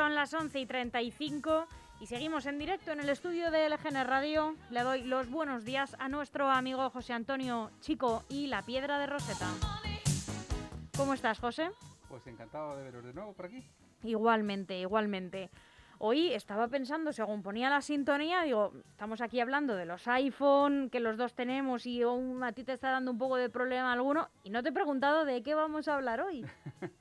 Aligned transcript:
Son 0.00 0.14
las 0.14 0.32
11 0.32 0.58
y 0.58 0.64
35 0.64 1.66
y 2.00 2.06
seguimos 2.06 2.46
en 2.46 2.58
directo 2.58 2.90
en 2.90 3.00
el 3.00 3.10
estudio 3.10 3.50
de 3.50 3.68
LGN 3.68 4.06
Radio. 4.06 4.54
Le 4.70 4.80
doy 4.80 5.02
los 5.02 5.28
buenos 5.28 5.66
días 5.66 5.94
a 5.98 6.08
nuestro 6.08 6.48
amigo 6.48 6.88
José 6.88 7.12
Antonio 7.12 7.70
Chico 7.80 8.24
y 8.30 8.46
la 8.46 8.62
Piedra 8.62 8.98
de 8.98 9.06
Roseta. 9.06 9.46
¿Cómo 10.96 11.12
estás, 11.12 11.38
José? 11.38 11.68
Pues 12.08 12.26
encantado 12.26 12.78
de 12.78 12.84
veros 12.84 13.04
de 13.04 13.12
nuevo 13.12 13.34
por 13.34 13.44
aquí. 13.44 13.62
Igualmente, 14.02 14.80
igualmente. 14.80 15.50
Hoy 15.98 16.32
estaba 16.32 16.66
pensando, 16.68 17.12
según 17.12 17.42
ponía 17.42 17.68
la 17.68 17.82
sintonía, 17.82 18.40
digo, 18.44 18.72
estamos 18.88 19.20
aquí 19.20 19.38
hablando 19.38 19.76
de 19.76 19.84
los 19.84 20.08
iPhone 20.08 20.88
que 20.88 21.00
los 21.00 21.18
dos 21.18 21.34
tenemos 21.34 21.84
y 21.84 22.00
aún 22.00 22.42
a 22.42 22.52
ti 22.52 22.64
te 22.64 22.72
está 22.72 22.90
dando 22.90 23.10
un 23.10 23.18
poco 23.18 23.36
de 23.36 23.50
problema 23.50 23.92
alguno 23.92 24.30
y 24.44 24.48
no 24.48 24.62
te 24.62 24.70
he 24.70 24.72
preguntado 24.72 25.26
de 25.26 25.42
qué 25.42 25.54
vamos 25.54 25.88
a 25.88 25.96
hablar 25.96 26.22
hoy. 26.22 26.46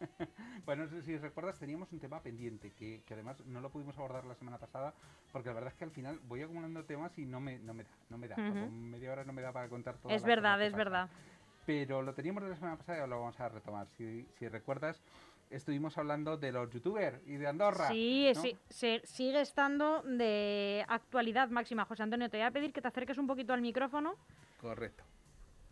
bueno, 0.70 0.84
no 0.84 0.90
sé 0.92 1.02
si 1.02 1.18
recuerdas, 1.18 1.58
teníamos 1.58 1.92
un 1.92 2.00
tema 2.00 2.22
pendiente 2.22 2.74
que, 2.78 3.02
que, 3.04 3.16
además 3.16 3.44
no 3.48 3.60
lo 3.60 3.72
pudimos 3.72 3.98
abordar 3.98 4.24
la 4.26 4.36
semana 4.36 4.60
pasada 4.60 4.94
porque 5.32 5.50
la 5.50 5.56
verdad 5.56 5.72
es 5.74 5.80
que 5.80 5.84
al 5.84 5.90
final 5.90 6.20
voy 6.28 6.44
acumulando 6.44 6.86
temas 6.86 7.18
y 7.18 7.26
no 7.26 7.40
me, 7.40 7.58
no 7.58 7.74
me 7.74 7.86
da, 7.86 7.90
no 8.12 8.18
me 8.20 8.28
da. 8.28 8.38
media 8.38 9.12
hora 9.12 9.24
no 9.24 9.34
me 9.34 9.42
da 9.42 9.52
para 9.52 9.68
contar 9.68 9.98
todo. 9.98 10.14
Es 10.14 10.24
verdad, 10.24 10.62
es 10.62 10.76
verdad. 10.76 11.10
Pero 11.66 12.04
lo 12.04 12.14
teníamos 12.14 12.44
de 12.44 12.50
la 12.50 12.56
semana 12.56 12.78
pasada 12.78 13.04
y 13.04 13.10
lo 13.10 13.20
vamos 13.20 13.40
a 13.40 13.50
retomar. 13.50 13.88
Si, 13.98 14.28
si 14.38 14.48
recuerdas, 14.48 15.02
estuvimos 15.50 15.98
hablando 15.98 16.38
de 16.38 16.52
los 16.52 16.70
youtubers 16.70 17.20
y 17.26 17.38
de 17.38 17.48
Andorra. 17.48 17.88
Sí, 17.88 18.32
sí 18.36 18.56
se, 18.70 19.02
sigue 19.06 19.42
estando 19.42 20.04
de 20.04 20.86
actualidad 20.88 21.50
máxima. 21.50 21.86
José 21.86 22.04
Antonio, 22.04 22.30
te 22.30 22.38
voy 22.38 22.46
a 22.46 22.52
pedir 22.52 22.74
que 22.74 22.82
te 22.84 22.90
acerques 22.90 23.18
un 23.18 23.26
poquito 23.26 23.54
al 23.54 23.62
micrófono. 23.62 24.18
Correcto. 24.62 25.04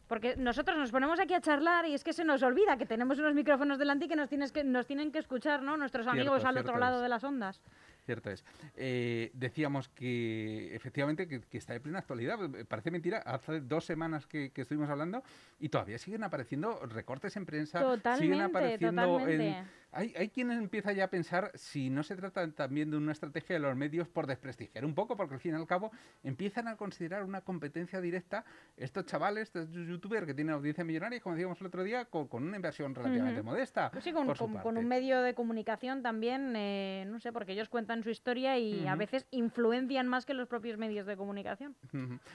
Porque 0.08 0.36
nosotros 0.38 0.78
nos 0.78 0.92
ponemos 0.92 1.20
aquí 1.20 1.34
a 1.34 1.42
charlar 1.42 1.86
y 1.86 1.94
es 1.94 2.04
que 2.04 2.14
se 2.14 2.24
nos 2.24 2.42
olvida 2.44 2.78
que 2.78 2.86
tenemos 2.86 3.20
unos 3.20 3.34
micrófonos 3.34 3.78
delante 3.78 4.06
y 4.06 4.08
que 4.08 4.16
nos, 4.16 4.30
tienes 4.30 4.52
que, 4.52 4.64
nos 4.64 4.88
tienen 4.88 5.12
que 5.12 5.20
escuchar, 5.20 5.62
¿no? 5.62 5.78
Nuestros 5.78 6.08
amigos 6.08 6.46
al 6.46 6.58
otro 6.58 6.78
lado 6.78 7.02
de 7.02 7.10
las 7.10 7.24
ondas. 7.24 7.62
Cierto 8.06 8.32
es. 8.32 8.46
Eh, 8.78 9.32
decíamos 9.34 9.90
que 9.90 10.74
efectivamente 10.74 11.28
que, 11.28 11.58
está 11.58 11.74
de 11.74 11.82
plena 11.82 12.00
actualidad. 12.00 12.40
Parece 12.70 12.90
mentira, 12.90 13.18
hace 13.18 13.60
dos 13.60 13.84
semanas 13.84 14.26
que, 14.26 14.50
estuvimos 14.56 14.90
hablando 14.90 15.24
y 15.60 15.68
todavía 15.68 15.98
siguen 15.98 16.24
apareciendo 16.24 16.80
recortes 16.86 17.36
en 17.36 17.46
prensa. 17.46 17.82
Totalmente, 17.82 18.26
siguen 18.26 18.42
apareciendo 18.42 19.02
totalmente. 19.02 19.48
En, 19.50 19.66
hay, 19.92 20.14
hay 20.18 20.30
quienes 20.30 20.58
empieza 20.58 20.92
ya 20.92 21.06
a 21.06 21.10
pensar 21.10 21.52
si 21.56 21.90
no 21.90 22.04
se 22.04 22.16
trata 22.16 22.50
también 22.52 22.92
de 22.92 22.98
una 22.98 23.12
estrategia 23.12 23.56
de 23.56 23.60
los 23.60 23.76
medios 23.76 24.08
por 24.08 24.28
desprestigiar 24.28 24.86
un 24.86 24.94
poco, 24.94 25.16
porque 25.16 25.36
al 25.36 25.40
fin 25.40 25.54
y 25.54 25.56
al 25.56 25.66
cabo 25.66 25.92
empiezan 26.24 26.68
a 26.68 26.76
considerar 26.76 27.24
una 27.24 27.42
competencia 27.42 28.02
directa 28.02 28.46
estos 28.76 29.06
chavales, 29.06 29.44
estos 29.44 29.70
youtubers 29.72 30.26
que 30.28 30.34
tienen 30.34 30.54
audiencia 30.54 30.84
millonaria, 30.84 31.20
como 31.22 31.36
decíamos 31.36 31.60
el 31.62 31.68
otro 31.68 31.84
día, 31.84 32.06
con, 32.06 32.28
una 32.32 32.56
inversión 32.56 32.94
relativamente 32.94 33.42
modesta. 33.42 33.90
Pues 33.92 34.04
sí, 34.04 34.12
con, 34.12 34.28
con, 34.36 34.78
un 34.78 34.88
medio 34.88 35.22
de 35.22 35.34
comunicación 35.34 36.04
también, 36.04 36.54
eh, 36.56 37.06
no 37.08 37.20
sé, 37.20 37.32
porque 37.32 37.54
ellos 37.54 37.70
cuentan 37.70 38.04
su 38.04 38.10
historia 38.10 38.58
y 38.60 38.86
a 38.88 38.96
veces 38.96 39.26
influencian 39.32 40.08
más 40.08 40.26
que 40.26 40.34
los 40.34 40.48
propios 40.48 40.78
medios 40.78 41.08
de 41.08 41.18
comunicación. 41.18 41.76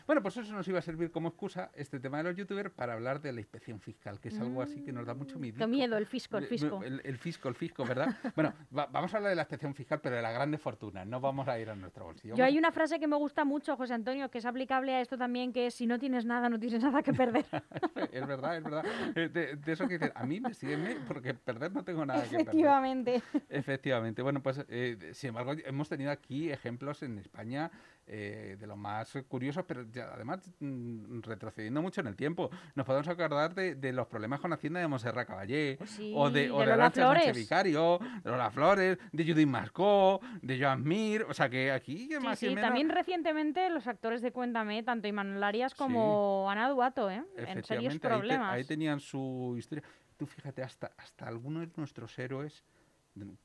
Bueno, 0.06 0.22
pues 0.22 0.36
eso 0.36 0.52
nos 0.52 0.66
iba 0.68 0.78
a 0.78 0.82
servir 0.82 1.10
como 1.10 1.28
excusa 1.28 1.70
este 1.74 2.00
tema 2.00 2.18
de 2.18 2.24
los 2.24 2.36
youtubers 2.36 2.70
para 2.70 2.94
hablar 2.94 3.20
de 3.20 3.32
la 3.32 3.40
inspección 3.40 3.80
fiscal, 3.80 4.20
que 4.20 4.28
es 4.28 4.38
algo 4.38 4.62
así 4.62 4.82
que 4.82 4.92
nos 4.92 5.06
da 5.06 5.14
mucho 5.14 5.38
miedo. 5.38 5.58
Qué 5.58 5.66
miedo, 5.66 5.96
el 5.96 6.06
fisco, 6.06 6.38
el 6.38 6.46
fisco. 6.46 6.82
el 6.82 7.18
fisco 7.18 7.51
el 7.52 7.56
fisco, 7.56 7.84
¿verdad? 7.84 8.06
bueno, 8.36 8.52
vamos 8.70 9.12
a 9.14 9.16
hablar 9.16 9.30
de 9.30 9.36
la 9.36 9.42
inspección 9.42 9.74
fiscal, 9.74 10.00
pero 10.00 10.16
de 10.16 10.22
la 10.22 10.32
grande 10.32 10.58
fortuna, 10.58 11.04
no 11.04 11.20
vamos 11.20 11.46
a 11.48 11.58
ir 11.58 11.70
a 11.70 11.74
nuestro 11.74 12.04
bolsillo. 12.06 12.34
Yo 12.34 12.44
hay 12.44 12.58
una 12.58 12.72
frase 12.72 12.98
que 12.98 13.06
me 13.06 13.16
gusta 13.16 13.44
mucho, 13.44 13.76
José 13.76 13.94
Antonio, 13.94 14.30
que 14.30 14.38
es 14.38 14.46
aplicable 14.46 14.94
a 14.94 15.00
esto 15.00 15.16
también, 15.16 15.52
que 15.52 15.66
es 15.66 15.74
si 15.74 15.86
no 15.86 15.98
tienes 15.98 16.24
nada, 16.24 16.48
no 16.48 16.58
tienes 16.58 16.82
nada 16.82 17.02
que 17.02 17.12
perder. 17.12 17.44
es 18.12 18.26
verdad, 18.26 18.56
es 18.56 18.64
verdad. 18.64 18.84
Eh, 19.14 19.28
de, 19.28 19.72
eso 19.72 19.86
que 19.86 19.98
dices, 19.98 20.12
a 20.14 20.24
mí 20.24 20.40
me 20.40 20.54
sígueme 20.54 20.96
porque 21.06 21.34
perder 21.34 21.72
no 21.72 21.84
tengo 21.84 22.04
nada 22.04 22.22
que 22.22 22.30
perder. 22.30 22.42
Efectivamente. 22.42 23.22
Efectivamente. 23.48 24.22
Bueno, 24.22 24.42
pues 24.42 24.64
eh, 24.68 25.10
sin 25.12 25.28
embargo, 25.28 25.54
hemos 25.64 25.88
tenido 25.88 26.10
aquí 26.10 26.50
ejemplos 26.50 27.02
en 27.02 27.18
España 27.18 27.70
eh, 28.06 28.56
de 28.58 28.66
los 28.66 28.76
más 28.76 29.12
curiosos, 29.28 29.64
pero 29.66 29.86
además 30.12 30.40
mm, 30.58 31.20
retrocediendo 31.20 31.80
mucho 31.80 32.00
en 32.00 32.08
el 32.08 32.16
tiempo. 32.16 32.50
Nos 32.74 32.84
podemos 32.84 33.06
acordar 33.08 33.54
de, 33.54 33.92
los 33.92 34.06
problemas 34.08 34.40
con 34.40 34.52
Hacienda 34.52 34.80
de 34.80 34.88
Monserrat 34.88 35.26
Caballé, 35.26 35.76
pues 35.78 36.00
o 36.14 36.30
de, 36.30 36.50
o 36.50 36.60
de, 36.60 36.90
Sánchez 36.90 37.36
Vicario, 37.36 38.00
de 38.24 38.30
Lola 38.30 38.50
Flores, 38.50 38.98
de 39.12 39.24
Judith 39.24 39.46
Mascó, 39.46 40.20
de 40.40 40.60
Joan 40.60 40.82
Mir, 40.82 41.22
o 41.28 41.34
sea 41.34 41.48
que 41.48 41.70
aquí 41.70 42.08
más 42.20 42.38
sí, 42.38 42.54
también 42.54 42.88
recientemente 42.88 43.68
los 43.70 43.86
actores 43.86 44.20
de 44.20 44.32
Cuéntame, 44.32 44.82
tanto 44.82 45.06
Imanol 45.06 45.42
Arias 45.42 45.74
como 45.74 46.50
Ana 46.50 46.68
Duato, 46.68 47.10
¿eh? 47.10 47.22
en 47.36 47.62
serios 47.62 47.98
problemas. 47.98 48.52
Ahí, 48.52 48.64
tenían 48.64 49.00
su 49.00 49.54
historia. 49.56 49.84
Tú 50.16 50.26
fíjate, 50.26 50.62
hasta, 50.62 50.92
hasta 50.96 51.26
algunos 51.26 51.62
de 51.62 51.72
nuestros 51.76 52.18
héroes 52.18 52.64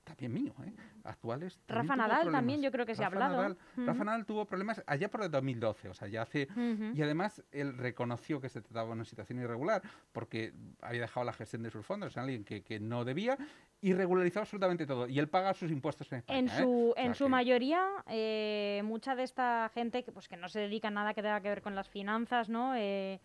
también 0.03 0.33
mío, 0.33 0.53
¿eh? 0.63 0.73
actuales. 1.03 1.59
Rafa 1.67 1.95
Nadal 1.95 2.31
también, 2.31 2.61
yo 2.61 2.71
creo 2.71 2.85
que 2.85 2.95
se 2.95 3.03
ha 3.03 3.07
hablado. 3.07 3.55
Rafa 3.75 4.03
Nadal 4.03 4.25
tuvo 4.25 4.45
problemas 4.45 4.83
allá 4.87 5.09
por 5.09 5.23
el 5.23 5.31
2012, 5.31 5.89
o 5.89 5.93
sea, 5.93 6.07
ya 6.07 6.21
hace. 6.23 6.47
Y 6.93 7.01
además 7.01 7.43
él 7.51 7.77
reconoció 7.77 8.39
que 8.39 8.49
se 8.49 8.61
trataba 8.61 8.87
de 8.87 8.93
una 8.93 9.05
situación 9.05 9.39
irregular 9.39 9.81
porque 10.11 10.53
había 10.81 11.01
dejado 11.01 11.25
la 11.25 11.33
gestión 11.33 11.63
de 11.63 11.71
sus 11.71 11.85
fondos 11.85 12.15
a 12.17 12.21
alguien 12.21 12.43
que, 12.43 12.63
que, 12.63 12.79
no 12.79 13.03
debía 13.03 13.37
y 13.81 13.93
regularizó 13.93 14.39
absolutamente 14.39 14.85
todo. 14.85 15.07
Y 15.07 15.19
él 15.19 15.27
paga 15.27 15.53
sus 15.53 15.71
impuestos 15.71 16.11
en 16.11 16.19
España. 16.19 16.39
En 16.39 16.47
¿eh? 16.47 16.51
su, 16.57 16.93
en 16.95 17.15
su 17.15 17.29
mayoría, 17.29 17.85
eh, 18.07 18.81
mucha 18.85 19.15
de 19.15 19.23
esta 19.23 19.69
gente 19.73 20.03
que, 20.03 20.11
pues, 20.11 20.27
que 20.27 20.37
no 20.37 20.49
se 20.49 20.59
dedica 20.61 20.87
a 20.87 20.91
nada 20.91 21.13
que 21.13 21.21
tenga 21.21 21.41
que 21.41 21.49
ver 21.49 21.61
con 21.61 21.75
las 21.75 21.89
finanzas, 21.89 22.49
¿no? 22.49 22.75
Eh, 22.75 23.19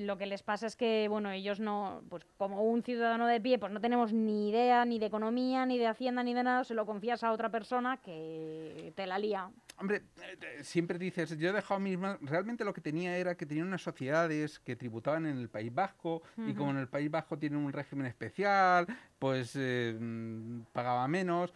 lo 0.00 0.18
que 0.18 0.26
les 0.26 0.42
pasa 0.42 0.66
es 0.66 0.76
que, 0.76 1.06
bueno, 1.08 1.30
ellos 1.30 1.60
no, 1.60 2.02
pues 2.08 2.24
como 2.36 2.62
un 2.62 2.82
ciudadano 2.82 3.26
de 3.26 3.40
pie, 3.40 3.58
pues 3.58 3.72
no 3.72 3.80
tenemos 3.80 4.12
ni 4.12 4.50
idea 4.50 4.84
ni 4.84 4.98
de 4.98 5.06
economía, 5.06 5.66
ni 5.66 5.78
de 5.78 5.86
hacienda, 5.86 6.22
ni 6.22 6.34
de 6.34 6.42
nada, 6.42 6.64
se 6.64 6.74
lo 6.74 6.86
confías 6.86 7.22
a 7.22 7.32
otra 7.32 7.50
persona 7.50 7.98
que 7.98 8.92
te 8.96 9.06
la 9.06 9.18
lía. 9.18 9.50
Hombre, 9.78 10.02
eh, 10.22 10.62
siempre 10.62 10.98
dices, 10.98 11.36
yo 11.38 11.50
he 11.50 11.52
dejado 11.52 11.80
mismo, 11.80 12.16
realmente 12.20 12.64
lo 12.64 12.74
que 12.74 12.80
tenía 12.80 13.16
era 13.16 13.34
que 13.36 13.46
tenía 13.46 13.64
unas 13.64 13.82
sociedades 13.82 14.58
que 14.58 14.76
tributaban 14.76 15.26
en 15.26 15.38
el 15.38 15.48
País 15.48 15.72
Vasco 15.72 16.22
y 16.36 16.52
como 16.54 16.70
en 16.70 16.78
el 16.78 16.88
País 16.88 17.10
Vasco 17.10 17.38
tienen 17.38 17.58
un 17.58 17.72
régimen 17.72 18.06
especial, 18.06 18.86
pues 19.18 19.52
eh, 19.56 19.96
pagaba 20.72 21.06
menos 21.08 21.52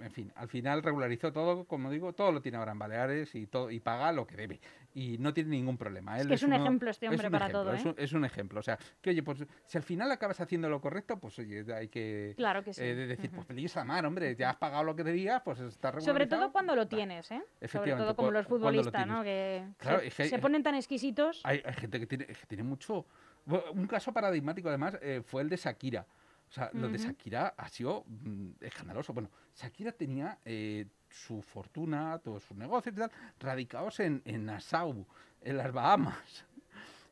en 0.00 0.10
fin, 0.10 0.32
al 0.34 0.48
final 0.48 0.82
regularizó 0.82 1.32
todo, 1.32 1.64
como 1.66 1.90
digo, 1.90 2.12
todo 2.12 2.32
lo 2.32 2.42
tiene 2.42 2.58
ahora 2.58 2.72
en 2.72 2.78
Baleares 2.78 3.34
y 3.34 3.46
todo 3.46 3.70
y 3.70 3.80
paga 3.80 4.12
lo 4.12 4.26
que 4.26 4.36
debe 4.36 4.60
y 4.94 5.18
no 5.18 5.34
tiene 5.34 5.50
ningún 5.50 5.76
problema. 5.76 6.18
es 6.18 6.26
que 6.26 6.34
es, 6.34 6.42
un 6.44 6.52
ejemplo 6.52 6.88
este 6.88 7.08
hombre 7.08 7.28
para 7.28 7.50
todo. 7.50 7.74
¿eh? 7.74 7.94
Es, 7.96 8.12
un, 8.12 8.24
ejemplo, 8.24 8.60
o 8.60 8.62
sea, 8.62 8.78
que 9.02 9.10
oye, 9.10 9.22
pues 9.24 9.44
si 9.66 9.76
al 9.76 9.82
final 9.82 10.10
acabas 10.12 10.40
haciendo 10.40 10.70
lo 10.70 10.80
correcto, 10.80 11.18
pues 11.18 11.36
oye, 11.40 11.64
hay 11.74 11.88
que, 11.88 12.34
claro 12.36 12.62
que 12.62 12.72
sí. 12.72 12.82
Eh, 12.82 12.94
decir, 12.94 13.30
pues 13.30 13.46
feliz 13.46 13.76
a 13.76 13.84
mar, 13.84 14.06
hombre, 14.06 14.36
ya 14.36 14.50
has 14.50 14.56
pagado 14.56 14.84
lo 14.84 14.94
que 14.94 15.02
debías, 15.02 15.42
pues 15.42 15.58
está. 15.60 16.00
Sobre 16.00 16.26
todo 16.26 16.52
cuando 16.52 16.76
lo 16.76 16.86
tienes, 16.86 17.30
¿eh? 17.32 17.42
Sobre 17.66 17.92
todo 17.92 18.14
como 18.14 18.30
los 18.30 18.46
futbolistas, 18.46 19.06
¿no? 19.06 19.24
Que 19.24 19.66
se, 20.10 20.38
ponen 20.38 20.62
tan 20.62 20.76
exquisitos. 20.76 21.40
Hay, 21.44 21.60
gente 21.76 21.98
que 21.98 22.06
tiene, 22.06 22.26
que 22.26 22.46
tiene 22.46 22.62
mucho. 22.62 23.06
Un 23.46 23.86
caso 23.86 24.12
paradigmático, 24.12 24.68
además, 24.68 24.96
eh, 25.02 25.22
fue 25.24 25.42
el 25.42 25.48
de 25.48 25.56
Shakira. 25.56 26.06
O 26.48 26.52
sea, 26.52 26.70
lo 26.72 26.88
de 26.88 26.98
Shakira 26.98 27.54
ha 27.56 27.68
sido 27.68 28.04
mm, 28.06 28.50
escandaloso. 28.60 29.12
Bueno, 29.12 29.28
Shakira 29.56 29.90
tenía 29.90 30.38
eh, 30.44 30.86
su 31.14 31.42
fortuna, 31.42 32.18
todos 32.18 32.44
sus 32.44 32.56
negocios 32.56 32.94
y 32.94 32.98
tal, 32.98 33.10
radicados 33.38 34.00
en, 34.00 34.22
en 34.24 34.46
Nassau, 34.46 35.06
en 35.42 35.56
las 35.56 35.72
Bahamas. 35.72 36.44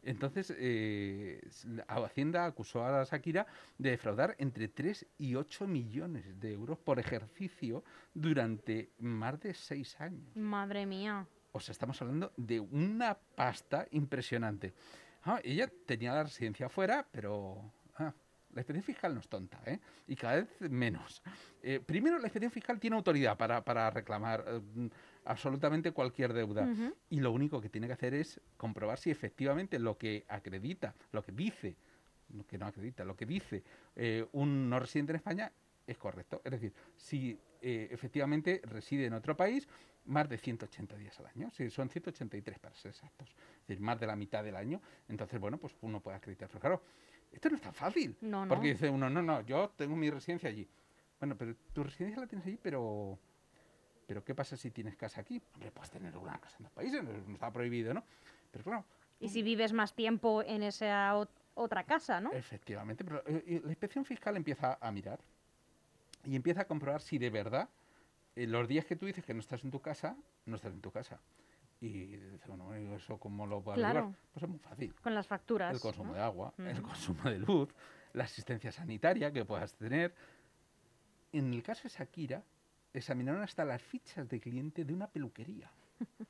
Entonces, 0.05 0.53
eh, 0.59 1.41
Hacienda 1.87 2.45
acusó 2.45 2.85
a 2.85 3.05
Shakira 3.05 3.47
de 3.79 3.91
defraudar 3.91 4.35
entre 4.39 4.67
3 4.67 5.07
y 5.19 5.37
8 5.37 5.67
millones 5.69 6.41
de 6.41 6.53
euros 6.53 6.79
por 6.79 6.99
ejercicio 6.99 7.85
durante 8.13 8.91
más 8.99 9.39
de 9.41 9.55
6 9.55 10.01
años. 10.01 10.37
Madre 10.37 10.87
mía. 10.87 11.25
O 11.53 11.61
sea, 11.61 11.73
estamos 11.73 12.01
hablando 12.03 12.33
de 12.37 12.59
una 12.59 13.15
pasta 13.15 13.87
impresionante. 13.93 14.75
Ah, 15.23 15.41
ella 15.45 15.71
tenía 15.87 16.13
la 16.15 16.25
residencia 16.25 16.67
afuera, 16.67 17.07
pero 17.13 17.73
ah, 17.97 18.13
la 18.53 18.61
inspección 18.61 18.83
fiscal 18.83 19.15
no 19.15 19.21
es 19.21 19.29
tonta, 19.29 19.61
¿eh? 19.67 19.79
Y 20.07 20.17
cada 20.17 20.37
vez 20.37 20.61
menos. 20.71 21.23
Eh, 21.63 21.81
primero, 21.85 22.19
la 22.19 22.27
inspección 22.27 22.53
fiscal 22.53 22.79
tiene 22.79 22.97
autoridad 22.97 23.37
para, 23.37 23.91
reclamar 23.91 24.45
eh, 24.47 24.91
absolutamente 25.25 25.93
cualquier 25.93 26.33
deuda. 26.33 26.69
Y 27.09 27.21
lo 27.21 27.33
único 27.33 27.61
que 27.61 27.69
tiene 27.69 27.87
que 27.87 27.95
hacer 27.95 28.15
es 28.15 28.41
comprobar 28.57 28.99
si 28.99 29.11
efectivamente 29.11 29.79
lo 29.79 29.97
que 29.97 30.25
acredita, 30.29 30.95
lo 31.13 31.23
que 31.23 31.33
dice, 31.33 31.77
lo 32.35 32.47
que 32.47 32.59
no 32.59 32.67
acredita, 32.67 33.05
lo 33.05 33.17
que 33.17 33.27
dice 33.27 33.63
eh, 33.97 34.27
un 34.33 34.69
no 34.69 34.79
residente 34.79 35.13
en 35.13 35.17
España 35.17 35.53
es 35.87 35.99
correcto. 35.99 36.41
Es 36.45 36.53
decir, 36.53 36.73
si 36.97 37.39
efectivamente 37.65 38.61
reside 38.65 39.07
en 39.07 39.13
otro 39.13 39.37
país 39.37 39.69
más 40.07 40.29
de 40.29 40.37
180 40.37 40.97
días 40.97 41.19
al 41.21 41.27
año, 41.27 41.51
si 41.53 41.71
son 41.71 41.89
183 41.89 42.59
para 42.59 42.75
ser 42.75 42.91
exactos, 42.91 43.29
es 43.29 43.69
decir, 43.69 43.81
más 43.81 44.01
de 44.01 44.07
la 44.09 44.17
mitad 44.17 44.43
del 44.43 44.57
año, 44.57 44.81
entonces, 45.09 45.39
bueno, 45.39 45.59
pues 45.59 45.77
uno 45.81 46.01
puede 46.01 46.17
acreditar. 46.17 46.49
Pero 46.49 46.61
claro, 46.61 46.83
esto 47.33 47.49
no 47.49 47.57
es 47.57 47.63
tan 47.63 47.75
fácil. 47.75 48.17
No, 48.21 48.47
Porque 48.49 48.69
dice 48.69 48.89
uno, 48.89 49.09
no, 49.09 49.23
no, 49.23 49.41
yo 49.43 49.71
tengo 49.77 49.97
mi 49.97 50.11
residencia 50.11 50.49
allí. 50.49 50.69
Bueno, 51.19 51.37
pero 51.37 51.55
tu 51.73 51.83
residencia 51.83 52.21
la 52.21 52.27
tienes 52.27 52.47
allí, 52.47 52.59
pero... 52.63 53.19
Pero 54.07 54.25
¿qué 54.25 54.35
pasa 54.35 54.57
si 54.57 54.71
tienes 54.71 54.97
casa 54.97 55.21
aquí? 55.21 55.41
Hombre, 55.55 55.71
puedes 55.71 55.91
tener 55.91 56.17
una 56.17 56.39
casa 56.39 56.57
en 56.59 56.65
los 56.65 56.73
países, 56.73 57.03
no 57.03 57.35
está 57.35 57.51
prohibido, 57.51 57.95
¿no? 57.95 58.05
Pero 58.51 58.65
claro... 58.65 58.85
Y 59.21 59.29
si 59.29 59.43
vives 59.43 59.73
más 59.73 59.95
tiempo 59.95 60.43
en 60.43 60.65
esa 60.65 61.15
otra 61.55 61.85
casa, 61.85 62.21
¿no? 62.21 62.33
Efectivamente, 62.33 63.05
pero 63.05 63.23
eh, 63.27 63.61
la 63.63 63.71
inspección 63.71 64.05
fiscal 64.05 64.37
empieza 64.37 64.79
a 64.81 64.91
mirar 64.91 65.21
y 66.25 66.35
empieza 66.35 66.63
a 66.63 66.65
comprobar 66.67 67.01
si 67.01 67.19
de 67.19 67.31
verdad 67.31 67.69
eh, 68.35 68.47
los 68.47 68.67
días 68.67 68.85
que 68.85 68.97
tú 68.97 69.07
dices 69.07 69.25
que 69.25 69.35
no 69.35 69.41
estás 69.41 69.63
en 69.65 69.71
tu 69.71 69.81
casa, 69.81 70.17
no 70.47 70.57
estás 70.57 70.73
en 70.73 70.81
tu 70.81 70.91
casa. 70.91 71.21
Y 71.83 72.07
dices, 72.07 72.47
bueno, 72.47 72.79
¿y 72.79 72.95
¿eso 72.95 73.19
cómo 73.19 73.45
lo 73.45 73.61
puedo 73.61 73.77
Claro. 73.77 74.15
Pues 74.33 74.45
es 74.45 74.49
muy 74.49 74.59
fácil. 74.61 74.95
Con 75.03 75.15
las 75.17 75.27
facturas. 75.27 75.75
El 75.75 75.81
consumo 75.81 76.11
¿no? 76.11 76.15
de 76.15 76.21
agua, 76.21 76.55
el 76.59 76.75
Ujú. 76.79 76.83
consumo 76.83 77.25
de 77.25 77.39
luz, 77.41 77.75
la 78.13 78.23
asistencia 78.25 78.71
sanitaria 78.71 79.33
que 79.33 79.45
puedas 79.45 79.75
tener. 79.75 80.15
En 81.33 81.53
el 81.53 81.63
caso 81.63 81.83
de 81.85 81.89
Shakira, 81.89 82.45
examinaron 82.95 83.43
hasta 83.43 83.65
las 83.65 83.83
fichas 83.83 84.29
de 84.29 84.39
cliente 84.39 84.85
de 84.85 84.95
una 84.95 85.09
peluquería. 85.09 85.71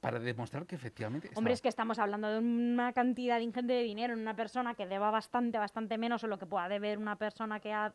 para 0.00 0.18
demostrar 0.18 0.66
que 0.66 0.74
efectivamente... 0.76 1.28
Hombre, 1.34 1.52
estaba- 1.52 1.54
es 1.54 1.62
que 1.62 1.68
estamos 1.68 1.98
hablando 1.98 2.28
de 2.28 2.38
una 2.38 2.92
cantidad 2.92 3.40
ingente 3.40 3.72
de 3.72 3.82
dinero 3.82 4.14
en 4.14 4.20
una 4.20 4.34
persona 4.36 4.74
que 4.74 4.86
deba 4.86 5.10
bastante, 5.10 5.58
bastante 5.58 5.96
menos 5.98 6.22
o 6.24 6.26
lo 6.28 6.38
que 6.38 6.46
pueda 6.46 6.68
deber 6.68 6.98
una 6.98 7.16
persona 7.16 7.58
que 7.60 7.72
ha, 7.72 7.88
mm, 7.88 7.92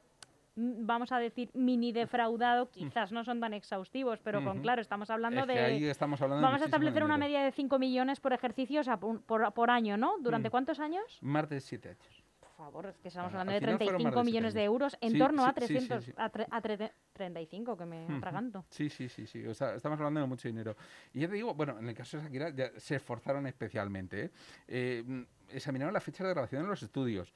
vamos 0.55 1.11
a 1.11 1.19
decir, 1.19 1.49
mini 1.53 1.91
defraudado, 1.91 2.69
quizás 2.69 3.11
no 3.11 3.23
son 3.23 3.39
tan 3.39 3.53
exhaustivos, 3.53 4.19
pero 4.19 4.43
con 4.43 4.59
Mm. 4.59 4.61
Claro, 4.61 4.81
estamos 4.81 5.09
hablando 5.09 5.41
Es 5.41 5.47
de... 5.47 5.59
ahí 5.59 5.85
estamos 5.85 6.21
hablando 6.21 6.41
de 6.41 6.45
Vamos 6.47 6.61
a 6.61 6.65
establecer 6.65 7.03
una 7.03 7.17
media 7.17 7.41
de 7.43 7.51
5 7.51 7.79
millones 7.79 8.19
por 8.19 8.33
ejercicio 8.33 8.81
o 8.81 8.83
sea, 8.83 8.97
por, 8.97 9.21
por- 9.21 9.53
por 9.53 9.69
año, 9.71 9.97
¿no? 9.97 10.17
¿Durante 10.19 10.49
Mm. 10.49 10.51
cuántos 10.51 10.79
años? 10.79 11.03
Más 11.21 11.47
de 11.49 11.59
siete 11.61 11.89
años. 11.89 12.23
Por 12.39 12.49
favor, 12.67 12.85
es 12.87 12.97
que 12.99 13.07
estamos 13.07 13.31
hablando 13.33 13.51
al 13.53 13.55
de 13.55 13.59
final 13.65 13.77
fueron 13.79 14.03
más 14.03 14.13
35 14.13 14.19
de 14.19 14.25
millones 14.25 14.53
de 14.53 14.63
euros 14.63 14.97
en 15.01 15.11
Sí, 15.13 15.17
torno 15.17 15.45
a 15.45 15.53
sí, 15.53 15.61
sí, 15.61 15.67
sí, 15.67 15.73
300, 15.87 16.05
sí. 16.05 16.13
A, 16.17 16.25
a 16.25 16.61
tre- 16.61 16.91
35, 17.13 17.75
que 17.77 17.85
me 17.85 18.05
atraganto. 18.17 18.65
Sí, 18.69 18.87
sí, 18.89 19.09
sí, 19.09 19.25
sí. 19.25 19.43
O 19.47 19.53
sea, 19.55 19.73
estamos 19.75 19.97
hablando 19.99 20.19
de 20.19 20.27
mucho 20.27 20.47
dinero. 20.47 20.75
Y 21.13 21.21
ya 21.21 21.27
te 21.27 21.35
digo, 21.35 21.55
bueno, 21.55 21.79
en 21.79 21.89
el 21.89 21.95
caso 21.95 22.17
de 22.17 22.23
Shakira 22.23 22.49
ya 22.51 22.69
se 22.77 22.97
esforzaron 22.97 23.47
especialmente. 23.47 24.25
¿eh? 24.25 24.31
Eh, 24.67 25.03
mm, 25.07 25.21
examinaron 25.55 25.91
las 25.93 26.03
fechas 26.03 26.27
de 26.27 26.33
grabación 26.33 26.61
en 26.63 26.69
los 26.69 26.83
estudios. 26.83 27.33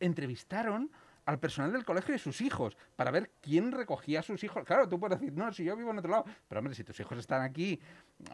Entrevistaron 0.00 0.90
al 1.24 1.38
personal 1.38 1.72
del 1.72 1.84
colegio 1.84 2.12
de 2.12 2.18
sus 2.18 2.40
hijos 2.40 2.76
para 2.96 3.10
ver 3.10 3.30
quién 3.40 3.72
recogía 3.72 4.20
a 4.20 4.22
sus 4.22 4.42
hijos. 4.42 4.64
Claro, 4.64 4.88
tú 4.88 4.98
puedes 4.98 5.20
decir, 5.20 5.36
no, 5.36 5.52
si 5.52 5.64
yo 5.64 5.76
vivo 5.76 5.90
en 5.90 5.98
otro 5.98 6.10
lado. 6.10 6.24
Pero 6.48 6.58
hombre, 6.58 6.74
si 6.74 6.84
tus 6.84 6.98
hijos 7.00 7.18
están 7.18 7.42
aquí, 7.42 7.80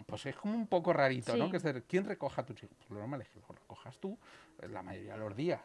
pues 0.06 0.26
es 0.26 0.36
como 0.36 0.54
un 0.54 0.66
poco 0.66 0.92
rarito, 0.92 1.36
¿no? 1.36 1.50
Que 1.50 1.58
es 1.58 1.62
decir, 1.62 1.84
¿quién 1.86 2.04
recoja 2.04 2.42
a 2.42 2.46
tus 2.46 2.62
hijos? 2.62 2.76
Pues 2.78 2.90
lo 2.90 2.98
normal 2.98 3.20
es 3.22 3.28
que 3.28 3.40
los 3.40 3.48
recojas 3.48 3.98
tú 3.98 4.18
eh, 4.62 4.68
la 4.68 4.82
mayoría 4.82 5.14
de 5.14 5.18
los 5.18 5.36
días. 5.36 5.60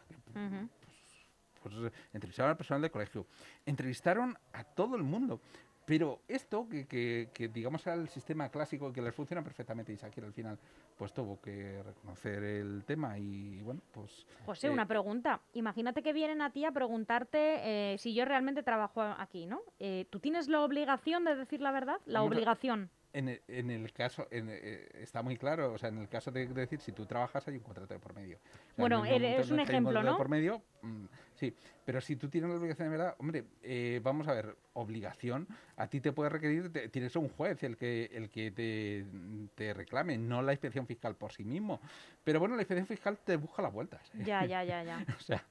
Pues 1.61 1.75
eh, 1.75 1.91
entrevistaron 2.11 2.51
al 2.51 2.57
personal 2.57 2.81
del 2.81 2.91
colegio, 2.91 3.25
entrevistaron 3.65 4.37
a 4.51 4.63
todo 4.63 4.95
el 4.95 5.03
mundo. 5.03 5.39
Pero 5.85 6.21
esto, 6.27 6.67
que, 6.69 6.87
que, 6.87 7.29
que, 7.33 7.49
digamos 7.49 7.85
era 7.85 7.95
el 7.95 8.07
sistema 8.07 8.49
clásico 8.49 8.93
que 8.93 9.01
les 9.01 9.13
funciona 9.13 9.43
perfectamente, 9.43 9.91
y 9.91 9.97
Shakira 9.97 10.27
al 10.27 10.33
final 10.33 10.57
pues 10.97 11.11
tuvo 11.13 11.41
que 11.41 11.81
reconocer 11.83 12.43
el 12.43 12.83
tema 12.85 13.17
y 13.17 13.61
bueno, 13.63 13.81
pues... 13.91 14.25
José, 14.45 14.67
eh, 14.67 14.69
una 14.69 14.87
pregunta. 14.87 15.41
Imagínate 15.53 16.01
que 16.01 16.13
vienen 16.13 16.41
a 16.41 16.51
ti 16.51 16.65
a 16.65 16.71
preguntarte 16.71 17.93
eh, 17.93 17.97
si 17.97 18.13
yo 18.13 18.25
realmente 18.25 18.63
trabajo 18.63 19.01
aquí, 19.01 19.45
¿no? 19.45 19.61
Eh, 19.79 20.05
¿Tú 20.09 20.19
tienes 20.19 20.47
la 20.47 20.61
obligación 20.61 21.25
de 21.25 21.35
decir 21.35 21.61
la 21.61 21.71
verdad? 21.71 21.99
La 22.05 22.23
obligación. 22.23 22.89
En 23.15 23.29
el, 23.29 23.41
en 23.47 23.69
el 23.69 23.93
caso, 23.93 24.27
en, 24.31 24.47
eh, 24.49 24.89
está 24.95 25.21
muy 25.21 25.37
claro, 25.37 25.73
o 25.73 25.77
sea, 25.77 25.89
en 25.89 25.99
el 25.99 26.09
caso 26.09 26.31
de 26.31 26.47
decir, 26.47 26.79
si 26.81 26.91
tú 26.93 27.05
trabajas 27.05 27.47
hay 27.47 27.53
un 27.53 27.59
contrato 27.61 27.93
de 27.93 27.99
por 27.99 28.15
medio. 28.15 28.37
O 28.37 28.41
sea, 28.41 28.55
en 28.55 28.73
Bueno, 28.77 29.05
el 29.05 29.11
momento 29.11 29.41
es 29.43 29.51
un 29.51 29.59
ejemplo, 29.59 29.99
de 29.99 30.05
¿no? 30.09 30.17
por 30.17 30.29
medio, 30.29 30.63
mm, 30.81 31.05
sí, 31.35 31.53
pero 31.85 32.01
si 32.01 32.15
tú 32.15 32.27
tienes 32.27 32.49
la 32.49 32.55
obligación 32.55 32.89
de 32.89 32.97
verdad, 32.97 33.15
hombre, 33.19 33.43
eh, 33.61 34.01
vamos 34.03 34.27
a 34.27 34.33
ver, 34.33 34.57
obligación, 34.73 35.47
a 35.77 35.85
ti 35.85 36.01
te 36.01 36.11
puede 36.11 36.31
requerir, 36.31 36.73
te- 36.73 36.89
tienes 36.89 37.15
un 37.15 37.29
juez 37.29 37.61
el 37.61 37.77
que, 37.77 38.05
el 38.13 38.31
que 38.31 38.49
te, 38.49 39.05
te 39.53 39.75
reclame, 39.75 40.17
no 40.17 40.41
la 40.41 40.53
inspección 40.53 40.87
fiscal 40.87 41.15
por 41.15 41.31
sí 41.33 41.43
mismo. 41.43 41.79
Pero 42.23 42.39
bueno, 42.39 42.55
la 42.55 42.63
inspección 42.63 42.87
fiscal 42.87 43.19
te 43.23 43.35
busca 43.35 43.61
las 43.61 43.71
vueltas. 43.71 44.01
¿eh? 44.15 44.23
Ya, 44.25 44.43
ya, 44.45 44.63
ya, 44.63 44.83
ya. 44.83 45.05
O 45.19 45.21
sea, 45.21 45.45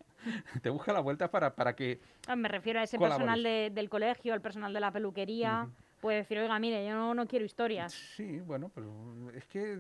te 0.63 0.69
busca 0.69 0.93
las 0.93 1.05
vueltas 1.05 1.31
para, 1.31 1.55
para 1.55 1.77
que 1.77 2.01
Ah, 2.27 2.35
Me 2.35 2.49
refiero 2.49 2.81
a 2.81 2.83
ese 2.83 2.97
Colabores. 2.99 3.19
personal 3.19 3.43
de- 3.45 3.71
del 3.73 3.89
colegio, 3.89 4.35
el 4.35 4.41
personal 4.41 4.73
de 4.73 4.81
la 4.81 4.91
peluquería. 4.91 5.69
Puede 6.03 6.17
decir, 6.17 6.37
oiga, 6.37 6.59
mire, 6.59 6.85
yo 6.85 6.95
no, 6.95 7.15
no 7.15 7.29
quiero 7.29 7.45
historias. 7.45 7.93
Sí, 7.93 8.41
bueno, 8.41 8.73
pero 8.75 9.31
es 9.37 9.47
que, 9.47 9.79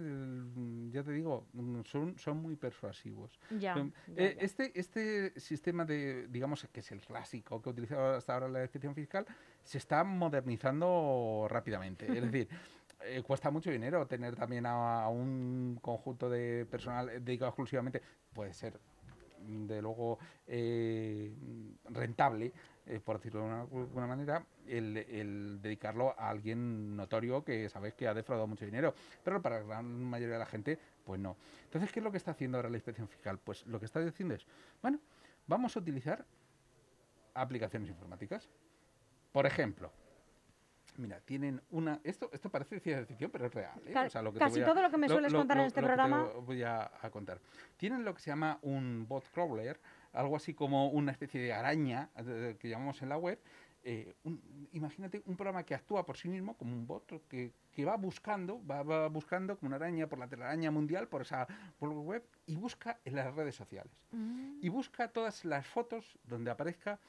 ya 0.92 1.02
te 1.02 1.10
digo, 1.10 1.48
son, 1.84 2.16
son 2.16 2.36
muy 2.36 2.54
persuasivos. 2.54 3.40
Ya. 3.58 3.72
Em, 3.74 3.90
ya, 4.06 4.22
eh, 4.22 4.36
ya. 4.38 4.44
Este, 4.44 4.78
este 4.78 5.40
sistema 5.40 5.84
de, 5.84 6.28
digamos, 6.28 6.64
que 6.72 6.78
es 6.78 6.92
el 6.92 7.00
clásico 7.00 7.60
que 7.60 7.69
ha 7.69 7.72
utilizado 7.72 8.14
hasta 8.14 8.34
ahora 8.34 8.48
la 8.48 8.62
inspección 8.62 8.94
fiscal, 8.94 9.26
se 9.64 9.78
está 9.78 10.04
modernizando 10.04 11.48
rápidamente. 11.50 12.06
Es 12.06 12.22
decir, 12.32 12.48
eh, 13.04 13.20
cuesta 13.22 13.50
mucho 13.50 13.72
dinero 13.72 14.06
tener 14.06 14.36
también 14.36 14.64
a, 14.64 15.02
a 15.02 15.08
un 15.08 15.76
conjunto 15.82 16.30
de 16.30 16.66
personal 16.66 17.24
dedicado 17.24 17.48
exclusivamente, 17.48 18.00
puede 18.32 18.54
ser, 18.54 18.78
de 19.44 19.82
luego, 19.82 20.20
eh, 20.46 21.32
rentable, 21.90 22.52
eh, 22.87 23.00
por 23.00 23.17
decirlo 23.19 23.40
de 23.40 23.46
una, 23.46 23.61
alguna 23.62 24.06
manera, 24.06 24.44
el, 24.67 24.96
el 24.96 25.61
dedicarlo 25.62 26.19
a 26.19 26.29
alguien 26.31 26.96
notorio 26.96 27.44
que 27.44 27.69
sabes 27.69 27.94
que 27.94 28.08
ha 28.08 28.14
defraudado 28.14 28.46
mucho 28.46 28.64
dinero. 28.64 28.94
Pero 29.23 29.40
para 29.40 29.61
la 29.61 29.67
gran 29.67 29.84
mayoría 30.05 30.34
de 30.34 30.38
la 30.40 30.46
gente, 30.46 30.79
pues 31.05 31.20
no. 31.20 31.37
Entonces, 31.64 31.93
¿qué 31.93 32.00
es 32.00 32.05
lo 32.05 32.11
que 32.11 32.17
está 32.19 32.32
haciendo 32.32 32.58
ahora 32.58 32.69
la 32.70 32.76
inspección 32.76 33.08
fiscal? 33.08 33.38
Pues 33.38 33.67
lo 33.67 33.79
que 33.79 33.87
está 33.87 34.00
diciendo 34.00 34.34
es, 34.34 34.46
bueno, 34.82 34.99
vamos 35.46 35.76
a 35.76 35.81
utilizar 35.81 36.25
aplicaciones 37.34 37.88
informáticas. 37.88 38.49
Por 39.32 39.46
ejemplo, 39.46 39.90
mira, 40.99 41.20
tienen 41.20 41.62
una... 41.70 42.00
Esto, 42.05 42.29
esto 42.32 42.50
parece 42.50 42.79
ciencia 42.81 43.06
ficción, 43.06 43.31
pero 43.31 43.46
es 43.46 43.55
real. 43.55 43.81
¿eh? 43.87 43.93
Ca- 43.93 44.05
O 44.06 44.11
sea, 44.11 44.23
lo 44.23 44.32
que 44.32 44.38
te 44.38 44.44
casi 44.44 44.61
a- 44.61 44.67
todo 44.67 44.82
lo 44.82 44.90
que 44.90 44.99
me 44.99 45.08
sueles 45.08 45.32
contar 45.32 45.58
en 45.58 45.64
este 45.67 45.81
lo 45.81 45.87
que 45.88 45.93
te 45.93 45.96
programa- 45.96 46.25
voy 46.44 46.62
a, 46.62 46.90
a 47.00 47.11
contar. 47.11 47.40
Tienen 47.79 48.05
lo 48.05 48.12
que 48.14 48.20
se 48.20 48.31
llama 48.31 48.58
un 48.62 49.06
bot 49.08 49.25
crawler, 49.32 49.81
algo 50.12 50.37
así 50.37 50.55
como 50.55 50.88
una 50.88 51.12
especie 51.12 51.41
de 51.41 51.53
araña 51.53 52.11
eh, 52.17 52.56
que 52.59 52.69
llamamos 52.69 53.00
en 53.03 53.09
la 53.09 53.17
web. 53.19 53.38
eh, 53.85 54.14
un- 54.23 54.69
imagínate 54.73 55.23
un 55.26 55.35
programa 55.37 55.64
que 55.64 55.75
actúa 55.75 56.06
por 56.06 56.17
sí 56.17 56.29
mismo 56.29 56.56
como 56.56 56.73
un 56.73 56.87
bot 56.87 57.26
que, 57.26 57.50
que 57.73 57.85
va 57.85 57.97
buscando, 57.97 58.65
va, 58.65 58.84
va 58.84 59.08
buscando 59.08 59.56
como 59.58 59.69
una 59.70 59.77
araña 59.77 60.06
por 60.06 60.20
la 60.20 60.29
telaraña 60.29 60.70
mundial, 60.70 61.08
por 61.08 61.22
esa 61.22 61.48
por 61.81 61.89
web, 61.91 62.22
y 62.46 62.55
busca 62.55 63.01
en 63.05 63.17
las 63.17 63.34
redes 63.34 63.56
sociales 63.56 63.93
Mm. 64.13 64.58
y 64.63 64.69
busca 64.69 65.08
todas 65.08 65.44
las 65.44 65.67
fotos 65.67 66.17
donde 66.22 66.51
aparezca 66.53 67.01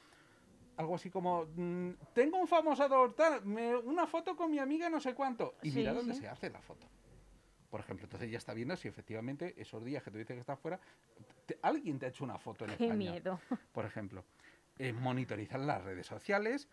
algo 0.77 0.95
así 0.95 1.11
como 1.11 1.45
mm, 1.55 1.91
tengo 2.13 2.37
un 2.39 2.47
famoso 2.47 3.13
me- 3.43 3.75
una 3.75 4.07
foto 4.07 4.35
con 4.35 4.49
mi 4.49 4.57
amiga 4.57 4.89
no 4.89 4.99
sé 4.99 5.13
cuánto 5.13 5.53
y 5.61 5.69
Sí, 5.69 5.77
mira 5.77 5.93
dónde 5.93 6.15
sí. 6.15 6.21
se 6.21 6.27
hace 6.27 6.49
la 6.49 6.61
foto 6.61 6.87
por 7.73 7.79
ejemplo 7.79 8.05
entonces 8.05 8.29
ya 8.29 8.37
está 8.37 8.53
viendo 8.53 8.77
si 8.77 8.87
efectivamente 8.87 9.55
esos 9.59 9.83
días 9.83 10.03
que 10.03 10.11
tú 10.11 10.19
dices 10.19 10.35
que 10.35 10.41
estás 10.41 10.59
fuera 10.59 10.79
te- 11.47 11.57
alguien 11.63 11.97
te 11.97 12.05
ha 12.05 12.09
hecho 12.09 12.23
una 12.23 12.37
foto 12.37 12.65
en 12.65 12.77
Qué 12.77 12.83
España 12.85 13.13
miedo. 13.13 13.39
por 13.73 13.83
ejemplo 13.85 14.23
Eh, 14.77 14.93
monitorizan 14.93 15.65
las 15.65 15.83
redes 15.83 16.05
sociales 16.05 16.67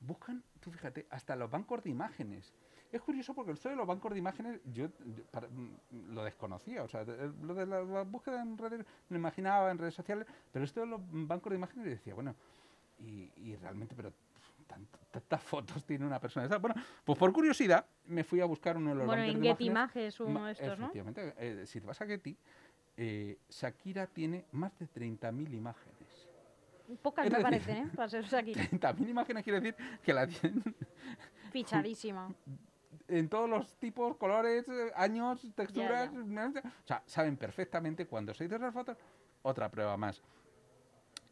buscan 0.00 0.44
tú 0.60 0.70
fíjate 0.70 1.06
hasta 1.08 1.34
los 1.34 1.50
bancos 1.50 1.82
de 1.82 1.88
imágenes 1.88 2.52
es 2.92 3.00
curioso 3.00 3.32
porque 3.32 3.52
esto 3.52 3.70
de 3.70 3.76
los 3.76 3.86
bancos 3.86 4.12
de 4.12 4.18
imágenes 4.18 4.60
yo, 4.66 4.88
yo 5.16 5.24
para- 5.30 5.48
mm, 5.48 6.12
lo 6.12 6.22
desconocía, 6.24 6.82
o 6.82 6.88
sea, 6.88 7.06
de- 7.06 7.32
lo 7.42 7.54
de 7.54 7.64
la, 7.64 7.80
la 7.82 8.02
búsqueda 8.02 8.42
en 8.42 8.58
redes 8.58 8.84
me 9.08 9.16
imaginaba 9.16 9.70
en 9.70 9.78
redes 9.78 9.94
sociales, 9.94 10.26
pero 10.52 10.62
esto 10.66 10.80
de 10.80 10.86
los 10.88 11.00
bancos 11.10 11.50
de 11.52 11.56
imágenes 11.56 11.86
decía, 11.86 12.14
bueno, 12.14 12.36
y, 12.98 13.32
y 13.36 13.56
realmente, 13.56 13.94
pero 13.96 14.12
tantas 14.66 15.42
fotos 15.42 15.84
tiene 15.86 16.04
una 16.06 16.20
persona. 16.20 16.46
esa? 16.46 16.58
Bueno, 16.58 16.74
pues 17.04 17.18
por 17.18 17.32
curiosidad 17.32 17.86
me 18.06 18.24
fui 18.24 18.40
a 18.40 18.44
buscar 18.44 18.76
uno 18.76 18.90
de 18.90 18.96
los 18.96 19.06
Bueno, 19.06 19.22
en 19.22 19.40
Getty 19.42 19.66
imágenes. 19.66 20.18
Images, 20.18 20.20
uno 20.20 20.46
de 20.46 20.52
estos, 20.52 20.78
¿no? 20.78 20.86
Efectivamente, 20.86 21.34
eh, 21.38 21.66
si 21.66 21.80
te 21.80 21.86
vas 21.86 22.00
a 22.00 22.06
Getty, 22.06 22.36
eh, 22.96 23.38
Shakira 23.48 24.06
tiene 24.06 24.44
más 24.52 24.76
de 24.78 24.86
30.000 24.88 25.52
imágenes. 25.54 26.28
Pocas 27.02 27.26
es 27.26 27.32
me 27.32 27.38
decir- 27.38 27.42
parecen, 27.42 27.76
¿eh? 27.86 27.90
Para 27.96 28.08
ser 28.08 28.24
aquí. 28.36 28.52
30.000 28.54 29.08
imágenes 29.08 29.42
quiere 29.44 29.60
decir 29.60 29.76
que 30.02 30.12
la 30.12 30.26
tienen 30.26 30.62
Fichadísima. 31.50 32.32
en 33.08 33.28
todos 33.28 33.48
los 33.48 33.76
tipos, 33.76 34.16
colores, 34.16 34.66
años, 34.94 35.46
texturas. 35.54 36.10
ya. 36.12 36.52
O 36.84 36.86
sea, 36.86 37.02
saben 37.06 37.36
perfectamente 37.36 38.06
cuando 38.06 38.34
se 38.34 38.44
hizo 38.44 38.56
esas 38.56 38.72
fotos. 38.74 38.96
Otra 39.42 39.70
prueba 39.70 39.96
más. 39.96 40.22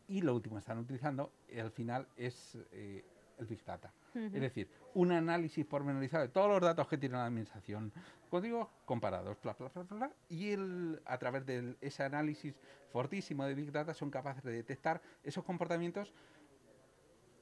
Y 0.09 0.21
lo 0.21 0.35
último 0.35 0.57
que 0.57 0.61
están 0.61 0.79
utilizando, 0.79 1.33
al 1.59 1.71
final, 1.71 2.07
es 2.17 2.59
eh, 2.73 3.05
el 3.43 3.49
Big 3.49 3.65
Data. 3.65 3.93
Es 4.15 4.41
decir, 4.41 4.69
un 4.95 5.13
análisis 5.13 5.65
pormenorizado 5.67 6.23
de 6.23 6.29
todos 6.29 6.49
los 6.49 6.61
datos 6.61 6.89
que 6.89 6.99
tiene 6.99 7.17
la 7.17 7.27
administración, 7.27 7.93
códigos 8.31 8.69
comparados, 8.85 9.37
bla, 9.43 9.55
bla, 9.59 9.69
bla, 9.69 9.83
bla, 9.83 10.11
y 10.29 10.53
el, 10.53 11.03
a 11.05 11.19
través 11.19 11.45
de 11.45 11.77
ese 11.81 12.03
análisis 12.03 12.55
fortísimo 12.91 13.45
de 13.45 13.55
Big 13.55 13.73
Data 13.73 13.95
son 13.95 14.11
capaces 14.11 14.43
de 14.43 14.53
detectar 14.53 15.01
esos 15.23 15.45
comportamientos 15.45 16.13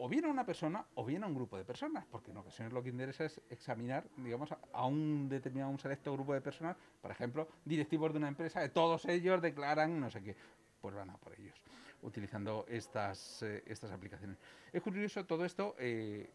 o 0.03 0.09
bien 0.09 0.25
a 0.25 0.29
una 0.29 0.47
persona 0.47 0.87
o 0.95 1.05
bien 1.05 1.23
a 1.25 1.27
un 1.27 1.35
grupo 1.35 1.59
de 1.59 1.65
personas, 1.65 2.07
porque 2.11 2.31
en 2.31 2.39
ocasiones 2.39 2.73
lo 2.73 2.83
que 2.83 2.89
interesa 2.89 3.27
es 3.27 3.39
examinar, 3.51 4.09
digamos, 4.17 4.51
a, 4.73 4.87
un 4.87 5.29
determinado, 5.29 5.71
un 5.71 5.79
selecto 5.79 6.11
grupo 6.15 6.33
de 6.33 6.41
personas, 6.41 6.77
por 7.03 7.11
ejemplo, 7.11 7.49
directivos 7.67 8.11
de 8.13 8.19
una 8.19 8.29
empresa, 8.29 8.61
de 8.61 8.71
todos 8.71 9.05
ellos 9.05 9.43
declaran 9.43 10.01
no 10.01 10.11
sé 10.11 10.23
qué, 10.23 10.35
pues 10.81 10.95
van 10.95 11.11
a 11.11 11.19
por 11.19 11.39
ellos, 11.39 11.61
utilizando 12.03 12.65
estas, 12.69 13.43
eh, 13.43 13.63
estas 13.67 13.91
aplicaciones. 13.91 14.39
Es 14.73 14.83
curioso, 14.83 15.25
todo 15.25 15.45
esto 15.45 15.75
eh, 15.79 16.31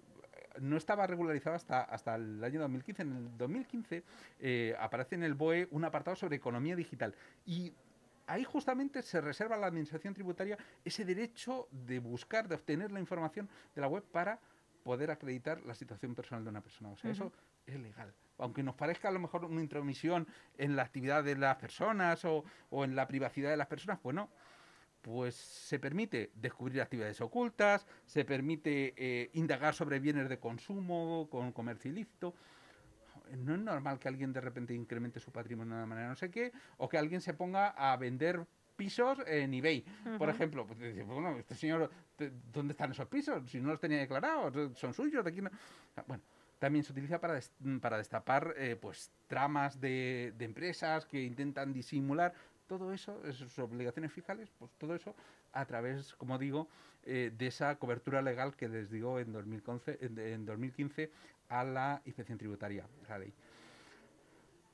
no 0.60 0.78
estaba 0.78 1.08
regularizado 1.08 1.56
hasta, 1.56 1.82
hasta 1.82 2.16
el 2.16 2.44
año 2.44 2.62
2015. 2.62 3.02
En 3.02 3.16
el 3.16 3.38
2015 3.38 4.04
eh, 4.40 4.76
aparece 4.80 5.16
en 5.16 5.24
el 5.24 5.34
BOE 5.34 5.68
un 5.72 5.84
apartado 5.86 6.16
sobre 6.16 6.36
economía 6.36 6.76
digital 6.76 7.14
y 7.46 7.74
ahí 8.28 8.44
justamente 8.44 9.02
se 9.02 9.22
reserva 9.22 9.56
a 9.56 9.60
la 9.60 9.68
administración 9.68 10.14
tributaria 10.14 10.58
ese 10.84 11.06
derecho 11.06 11.68
de 11.72 12.00
buscar, 12.00 12.48
de 12.48 12.56
obtener 12.56 12.92
la 12.92 13.00
información 13.00 13.50
de 13.74 13.82
la 13.82 13.88
web 13.88 14.04
para 14.04 14.40
poder 14.84 15.10
acreditar 15.10 15.62
la 15.66 15.74
situación 15.74 16.14
personal 16.14 16.44
de 16.44 16.50
una 16.52 16.62
persona. 16.62 16.90
O 16.90 16.96
sea, 16.96 17.10
eso 17.10 17.32
es 17.66 17.80
legal. 17.80 18.14
Aunque 18.38 18.62
nos 18.62 18.76
parezca 18.76 19.08
a 19.08 19.12
lo 19.12 19.20
mejor 19.20 19.46
una 19.46 19.62
intromisión 19.62 20.28
en 20.58 20.76
la 20.76 20.84
actividad 20.84 21.24
de 21.24 21.36
las 21.36 21.56
personas 21.56 22.24
o, 22.26 22.44
o 22.70 22.84
en 22.84 22.96
la 22.96 23.08
privacidad 23.08 23.50
de 23.50 23.58
las 23.58 23.68
personas, 23.68 24.00
pues 24.02 24.16
no 24.16 24.30
pues 25.06 25.36
se 25.36 25.78
permite 25.78 26.32
descubrir 26.34 26.82
actividades 26.82 27.22
ocultas, 27.22 27.86
se 28.08 28.26
permite 28.26 28.96
eh, 28.98 29.30
indagar 29.34 29.76
sobre 29.76 30.00
bienes 30.00 30.28
de 30.30 30.40
consumo 30.40 31.28
con 31.30 31.52
comercio 31.52 31.92
ilícito. 31.92 32.34
No 33.38 33.54
es 33.54 33.62
normal 33.62 34.00
que 34.00 34.08
alguien 34.08 34.34
de 34.34 34.42
repente 34.42 34.74
incremente 34.74 35.20
su 35.20 35.32
patrimonio 35.32 35.76
de 35.76 35.78
una 35.78 35.86
manera 35.86 36.10
no 36.10 36.16
sé 36.16 36.32
qué, 36.32 36.52
o 36.78 36.90
que 36.90 36.98
alguien 36.98 37.22
se 37.22 37.36
ponga 37.36 37.68
a 37.68 37.96
vender 37.98 38.48
pisos 38.76 39.20
en 39.28 39.54
eBay, 39.54 39.86
por 40.18 40.28
ejemplo. 40.28 40.66
Pues, 40.66 40.80
bueno, 41.06 41.38
este 41.38 41.54
señor, 41.54 41.92
¿dónde 42.52 42.72
están 42.72 42.90
esos 42.90 43.08
pisos? 43.08 43.48
Si 43.48 43.60
no 43.60 43.70
los 43.70 43.80
tenía 43.80 44.00
declarados, 44.00 44.76
son 44.76 44.92
suyos, 44.92 45.24
de 45.24 45.30
aquí 45.30 45.40
no. 45.40 45.52
Bueno, 46.08 46.24
también 46.58 46.84
se 46.84 46.94
utiliza 46.94 47.22
para, 47.22 47.40
para 47.80 48.00
destapar 48.00 48.56
eh, 48.58 48.76
pues 48.76 49.12
tramas 49.28 49.80
de, 49.80 50.34
de, 50.36 50.46
empresas 50.46 51.06
que 51.06 51.22
intentan 51.22 51.74
disimular 51.74 52.34
todo 52.68 52.94
eso, 52.94 53.22
sus 53.34 53.58
obligaciones 53.60 54.12
fiscales, 54.12 54.50
pues 54.58 54.72
todo 54.78 54.96
eso 54.96 55.16
a 55.54 55.66
través, 55.66 56.14
como 56.16 56.38
digo, 56.38 56.68
eh, 57.04 57.32
de 57.36 57.48
esa 57.48 57.76
cobertura 57.78 58.22
legal 58.22 58.56
que 58.56 58.68
les 58.68 58.90
digo 58.90 59.20
en 59.20 59.32
2015, 59.32 60.00
en, 60.02 60.46
2015 60.46 61.12
a 61.50 61.64
la 61.64 62.02
inspección 62.06 62.38
tributaria, 62.38 62.88
la 63.08 63.20
ley. 63.20 63.34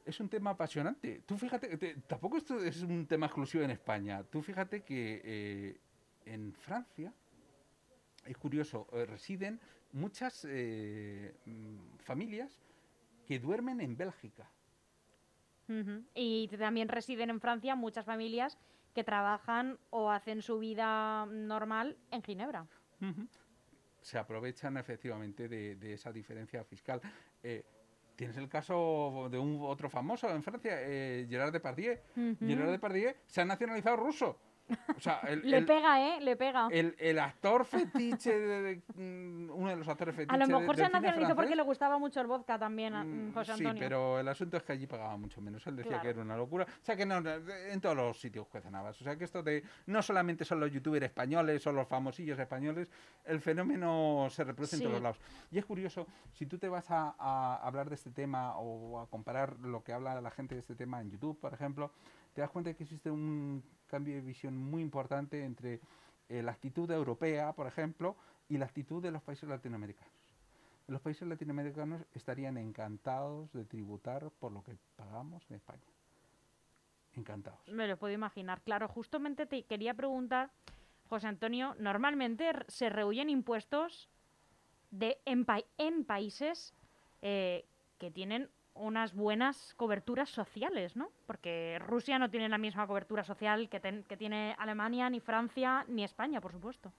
Es 0.06 0.20
un 0.20 0.30
tema 0.30 0.52
apasionante. 0.52 1.22
Tú 1.26 1.38
fíjate, 1.38 1.96
tampoco 2.08 2.38
esto 2.38 2.60
es 2.60 2.82
un 2.82 3.06
tema 3.06 3.28
exclusivo 3.28 3.64
en 3.64 3.72
España. 3.72 4.24
Tú 4.24 4.42
fíjate 4.42 4.82
que 4.82 5.22
eh, 5.24 5.78
en 6.26 6.54
Francia, 6.54 7.14
es 8.26 8.38
curioso, 8.38 8.88
eh, 8.94 9.06
residen 9.06 9.60
muchas 9.94 10.46
mm, 10.46 11.98
familias 12.00 12.62
que 13.28 13.40
duermen 13.40 13.82
en 13.82 13.96
Bélgica 13.96 14.50
y 16.16 16.48
también 16.50 16.88
residen 16.88 17.30
en 17.30 17.40
Francia 17.40 17.76
muchas 17.76 18.06
familias 18.06 18.58
que 18.94 19.04
trabajan 19.04 19.78
o 19.90 20.12
hacen 20.12 20.42
su 20.42 20.60
vida 20.60 21.26
normal 21.26 21.98
en 22.12 22.22
Ginebra. 22.24 22.68
Se 24.02 24.18
aprovechan 24.18 24.78
efectivamente 24.78 25.48
de, 25.48 25.94
esa 25.94 26.12
diferencia 26.12 26.64
fiscal. 26.64 27.02
Eh, 27.44 27.64
tienes 28.16 28.38
el 28.38 28.50
caso 28.50 29.30
de 29.32 29.40
un 29.40 29.60
otro 29.62 29.90
famoso 29.90 30.30
en 30.30 30.44
Francia, 30.44 30.74
eh, 30.82 31.26
Gerard 31.30 31.52
Depardieu. 31.52 31.98
Gerard 32.40 32.72
Depardieu 32.72 33.14
se 33.26 33.42
ha 33.42 33.46
nacionalizado 33.46 33.98
ruso. 33.98 34.38
Le 35.44 35.62
pega, 35.64 36.02
¿eh? 36.02 36.22
Le 36.22 36.36
pega. 36.36 36.68
El, 36.72 37.20
actor 37.20 37.66
fetiche, 37.66 38.40
de, 38.40 38.82
mm, 38.96 39.50
uno 39.52 39.70
de 39.70 39.76
los 39.76 39.88
actores 39.88 40.16
fetiches. 40.16 40.42
A 40.42 40.46
lo 40.46 40.60
mejor 40.60 40.76
se 40.76 40.90
nacionalizó 40.90 41.36
porque 41.36 41.56
le 41.56 41.64
gustaba 41.64 41.98
mucho 41.98 42.22
el 42.22 42.28
vodka 42.28 42.58
también, 42.58 42.94
a 42.94 43.04
mm, 43.04 43.34
José 43.34 43.52
Antonio. 43.52 43.74
Sí, 43.74 43.80
pero 43.80 44.20
el 44.20 44.28
asunto 44.28 44.58
es 44.58 44.64
que 44.64 44.74
allí 44.74 44.88
pagaba 44.88 45.18
mucho 45.18 45.42
menos. 45.42 45.66
Él 45.68 45.76
decía 45.76 46.02
que 46.02 46.10
era 46.10 46.22
una 46.22 46.38
locura. 46.38 46.66
O 46.66 46.86
sea 46.86 46.96
que 46.96 47.06
no, 47.06 47.18
en 47.18 47.82
todos 47.82 47.96
los 47.96 48.20
sitios 48.20 48.48
cuecen 48.48 48.74
O 48.76 48.94
sea 48.94 49.18
que 49.18 49.26
esto 49.26 49.44
de. 49.44 49.64
No 49.88 50.02
solamente 50.02 50.46
son 50.46 50.60
los 50.60 50.72
youtubers 50.72 51.06
españoles 51.06 51.66
o 51.68 51.72
los 51.72 51.88
famosillos 51.88 52.40
españoles, 52.40 52.90
el 53.26 53.42
fenómeno 53.42 54.28
se 54.30 54.44
reproduce 54.44 54.78
en 54.78 54.84
todos 54.84 55.02
lados. 55.02 55.20
Y 55.52 55.58
es 55.58 55.66
curioso, 55.66 56.08
si 56.34 56.46
tú 56.46 56.58
te 56.58 56.70
vas 56.70 56.90
a, 56.90 57.16
a 57.18 57.56
hablar 57.58 57.90
de 57.90 57.96
este 57.96 58.12
tema 58.12 58.58
o 58.58 59.00
a 59.00 59.08
comparar 59.08 59.60
lo 59.60 59.84
que 59.84 59.94
habla 59.94 60.22
la 60.22 60.32
gente 60.32 60.56
de 60.56 60.62
este 60.62 60.76
tema 60.76 61.02
en 61.02 61.10
YouTube, 61.10 61.40
por 61.40 61.54
ejemplo, 61.54 61.92
te 62.34 62.42
das 62.42 62.50
cuenta 62.50 62.70
de 62.70 62.76
que 62.76 62.84
existe 62.84 63.10
un 63.10 63.64
cambio 63.92 64.16
de 64.16 64.22
visión 64.22 64.58
muy 64.58 64.82
importante 64.82 65.44
entre 65.44 65.82
eh, 66.30 66.42
la 66.42 66.54
actitud 66.54 66.90
europea, 66.90 67.54
por 67.54 67.68
ejemplo, 67.68 68.16
y 68.50 68.58
la 68.58 68.66
actitud 68.66 69.04
de 69.04 69.12
los 69.12 69.22
países 69.22 69.48
latinoamericanos. 69.48 70.14
Los 70.88 71.02
países 71.02 71.28
latinoamericanos 71.28 72.02
estarían 72.14 72.58
encantados 72.58 73.52
de 73.54 73.66
tributar 73.66 74.32
por 74.40 74.52
lo 74.52 74.64
que 74.64 74.76
pagamos 74.96 75.46
en 75.50 75.58
España. 75.58 75.84
Encantados. 77.14 77.60
Me 77.68 77.88
lo 77.88 77.98
puedo 77.98 78.14
imaginar. 78.14 78.62
Claro, 78.62 78.88
justamente 78.88 79.46
te 79.46 79.64
quería 79.64 79.94
preguntar, 79.94 80.50
José 81.10 81.28
Antonio, 81.28 81.76
normalmente 81.78 82.50
se 82.68 82.90
rehuyen 82.90 83.30
impuestos 83.30 84.10
de, 84.92 85.20
en, 85.26 85.46
en 85.78 86.06
países 86.06 86.74
eh, 87.22 87.66
que 87.98 88.12
tienen 88.12 88.50
unas 88.82 89.14
buenas 89.14 89.74
coberturas 89.76 90.30
sociales, 90.30 90.96
¿no? 90.96 91.12
Porque 91.26 91.80
Rusia 91.80 92.20
no 92.20 92.30
tiene 92.30 92.50
la 92.50 92.58
misma 92.58 92.88
cobertura 92.88 93.24
social 93.24 93.70
que, 93.70 93.80
que 94.08 94.18
tiene 94.18 94.56
Alemania, 94.58 95.10
ni 95.10 95.20
Francia, 95.20 95.86
ni 95.88 96.04
España, 96.04 96.42
por 96.42 96.52
supuesto. 96.52 96.92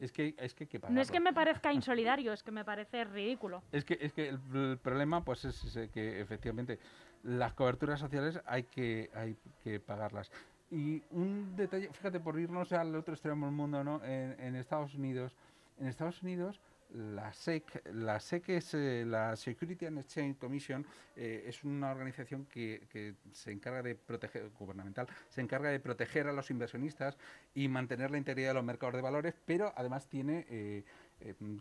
es, 0.00 0.12
que, 0.12 0.34
es 0.38 0.54
que, 0.54 0.80
no 0.88 1.00
es 1.00 1.10
que 1.10 1.20
me 1.20 1.32
parezca 1.32 1.72
insolidario, 1.72 2.32
es 2.32 2.42
que 2.42 2.50
me 2.50 2.64
parece 2.64 3.04
ridículo. 3.04 3.62
Es 3.72 3.84
que, 3.84 3.98
es 4.00 4.12
que 4.12 4.28
el, 4.28 4.78
problema 4.78 5.24
pues 5.24 5.44
es, 5.44 5.90
que 5.92 6.20
efectivamente 6.20 6.78
las 7.24 7.52
coberturas 7.54 8.00
sociales 8.00 8.40
hay 8.46 8.64
que, 8.64 9.10
hay 9.14 9.36
que 9.62 9.80
pagarlas. 9.80 10.30
Y 10.70 11.02
un 11.10 11.54
detalle, 11.54 11.90
fíjate, 11.92 12.18
por 12.18 12.38
irnos 12.38 12.72
al 12.72 12.94
otro 12.94 13.12
extremo 13.12 13.46
del 13.46 13.54
mundo, 13.54 13.84
¿no? 13.84 14.02
En, 14.04 14.36
en 14.40 14.56
Estados 14.56 14.94
Unidos, 14.94 15.36
en 15.78 15.86
Estados 15.86 16.22
Unidos 16.22 16.60
la 16.94 17.32
SEC, 17.32 17.82
la 17.92 18.20
SEC 18.20 18.48
es 18.50 18.74
eh, 18.74 19.04
la 19.06 19.36
Security 19.36 19.86
and 19.86 19.98
Exchange 19.98 20.36
Commission, 20.38 20.86
eh, 21.16 21.44
es 21.46 21.64
una 21.64 21.90
organización 21.90 22.46
que, 22.46 23.16
se 23.32 23.52
encarga 23.52 23.82
de 23.82 23.94
proteger, 23.94 24.50
gubernamental, 24.58 25.06
se 25.28 25.40
encarga 25.40 25.70
de 25.70 25.80
proteger 25.80 26.26
a 26.26 26.32
los 26.32 26.50
inversionistas 26.50 27.16
y 27.54 27.68
mantener 27.68 28.10
la 28.10 28.18
integridad 28.18 28.50
de 28.50 28.54
los 28.54 28.64
mercados 28.64 28.94
de 28.96 29.02
valores, 29.02 29.34
pero 29.44 29.72
además 29.76 30.06
tiene 30.08 30.46
eh, 30.48 30.84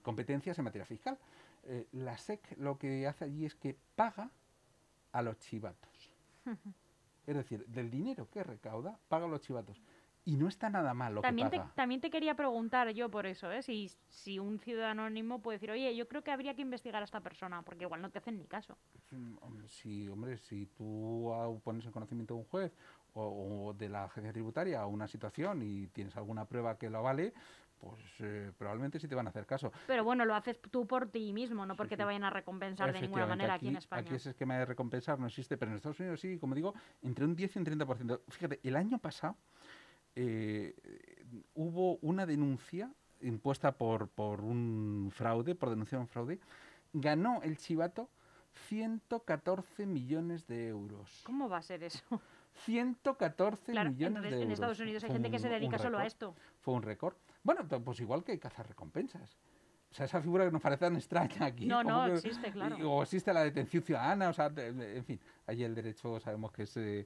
competencias 0.02 0.58
en 0.58 0.66
materia 0.66 0.86
fiscal. 0.86 1.18
la 1.92 2.18
SEC 2.18 2.58
lo 2.58 2.78
que 2.78 3.08
hace 3.08 3.26
allí 3.26 3.46
es 3.46 3.56
que 3.56 3.76
paga 3.96 4.30
a 5.12 5.22
los 5.22 5.38
chivatos. 5.40 6.12
es 7.28 7.36
decir, 7.36 7.66
del 7.68 7.90
dinero 7.90 8.28
que 8.30 8.44
recauda, 8.44 8.98
paga 9.08 9.26
a 9.26 9.30
los 9.30 9.42
chivatos. 9.42 9.82
Y 10.24 10.36
no 10.38 10.48
está 10.48 10.70
nada 10.70 10.94
mal 10.94 11.16
lo 11.16 11.22
también 11.22 11.50
que 11.50 11.58
paga. 11.58 11.70
Te, 11.70 11.76
también 11.76 12.00
te 12.00 12.10
quería 12.12 12.36
preguntar 12.36 12.90
yo 12.92 13.10
por 13.10 13.26
eso, 13.26 13.52
¿eh? 13.52 13.64
si, 13.64 13.92
si 14.08 14.38
un 14.38 14.60
ciudadano 14.60 15.04
anónimo 15.04 15.42
puede 15.42 15.58
decir, 15.58 15.72
oye, 15.72 15.96
yo 15.96 16.08
creo 16.08 16.24
que 16.24 16.32
habría 16.32 16.54
que 16.54 16.62
investigar 16.62 17.02
a 17.02 17.06
esta 17.06 17.22
persona, 17.22 17.64
porque 17.64 17.86
igual 17.86 18.02
no 18.02 18.12
te 18.12 18.20
hacen 18.20 18.38
ni 18.38 18.46
caso. 18.46 18.78
Sí, 19.66 20.08
hombre, 20.10 20.38
si 20.38 20.68
tú 20.68 21.60
pones 21.64 21.86
en 21.86 21.92
conocimiento 21.92 22.36
de 22.36 22.40
un 22.42 22.46
juez 22.46 22.72
o, 23.14 23.74
de 23.78 23.90
la 23.90 24.06
agencia 24.06 24.32
tributaria 24.32 24.86
una 24.86 25.08
situación 25.08 25.62
y 25.64 25.88
tienes 25.88 26.16
alguna 26.16 26.46
prueba 26.46 26.78
que 26.78 26.90
lo 26.90 27.02
vale, 27.02 27.34
pues 27.80 28.00
eh, 28.20 28.52
probablemente 28.58 29.00
sí 29.00 29.08
te 29.08 29.16
van 29.16 29.26
a 29.26 29.32
hacer 29.32 29.48
caso. 29.48 29.72
Pero 29.88 30.04
bueno, 30.04 30.24
lo 30.24 30.36
haces 30.36 30.62
tú 30.70 30.86
por 30.86 31.08
ti 31.08 31.34
mismo, 31.34 31.66
no 31.66 31.76
porque 31.76 31.98
te 31.98 32.04
vayan 32.04 32.24
a 32.24 32.30
recompensar 32.30 32.94
de 32.94 33.02
ninguna 33.02 33.26
manera 33.26 33.56
aquí, 33.56 33.70
en 33.70 33.78
España. 33.78 34.02
Aquí 34.02 34.16
ese 34.16 34.30
esquema 34.30 34.56
de 34.58 34.66
recompensar 34.66 35.20
no 35.20 35.26
existe, 35.26 35.58
pero 35.58 35.72
en 35.72 35.78
Estados 35.78 36.00
Unidos 36.00 36.20
sí, 36.20 36.38
como 36.38 36.54
digo, 36.54 36.76
entre 37.02 37.26
un 37.26 37.36
10 37.36 37.56
y 37.56 37.60
un 37.60 37.66
30%. 37.66 38.22
Fíjate, 38.30 38.60
el 38.64 38.76
año 38.76 39.00
pasado 39.00 39.36
eh, 40.16 40.76
hubo 41.54 41.98
una 41.98 42.26
denuncia 42.26 42.92
impuesta 43.22 43.74
por, 43.74 44.10
por 44.10 44.42
un 44.42 45.10
fraude, 45.14 45.56
por 45.56 45.70
denunciar 45.70 46.02
un 46.02 46.08
fraude, 46.08 46.40
ganó 46.94 47.42
el 47.44 47.58
chivato 47.58 48.10
114 48.68 49.86
millones 49.86 50.48
de 50.48 50.68
euros. 50.68 51.22
¿Cómo 51.24 51.48
va 51.48 51.58
a 51.58 51.62
ser 51.62 51.84
eso? 51.84 52.04
114 52.66 53.72
millones 53.72 54.24
de 54.24 54.30
euros. 54.30 54.44
En 54.44 54.52
Estados 54.52 54.80
Unidos 54.80 55.04
hay 55.04 55.12
gente 55.12 55.32
que 55.32 55.40
se 55.40 55.50
dedica 55.50 55.78
solo 55.78 55.98
a 55.98 56.06
esto. 56.06 56.36
Fue 56.60 56.74
un 56.74 56.82
récord. 56.82 57.16
Bueno, 57.44 57.68
pues 57.68 58.00
igual 58.02 58.24
que 58.24 58.38
cazar 58.40 58.68
recompensas. 58.68 59.38
O 59.92 59.94
sea, 59.94 60.06
esa 60.06 60.22
figura 60.22 60.46
que 60.46 60.52
nos 60.52 60.62
parece 60.62 60.86
tan 60.86 60.96
extraña 60.96 61.46
aquí. 61.46 61.66
No, 61.66 61.84
no, 61.84 62.06
existe, 62.08 62.50
claro. 62.52 62.78
O 62.90 63.04
existe 63.04 63.34
la 63.34 63.44
detención 63.44 63.84
ciudadana, 63.84 64.30
o 64.30 64.34
sea, 64.34 64.46
en 64.56 65.04
fin, 65.04 65.20
allí 65.46 65.66
el 65.66 65.76
derecho 65.76 66.18
sabemos 66.22 66.54
que 66.54 66.64
es 66.64 66.78
eh, 66.78 67.06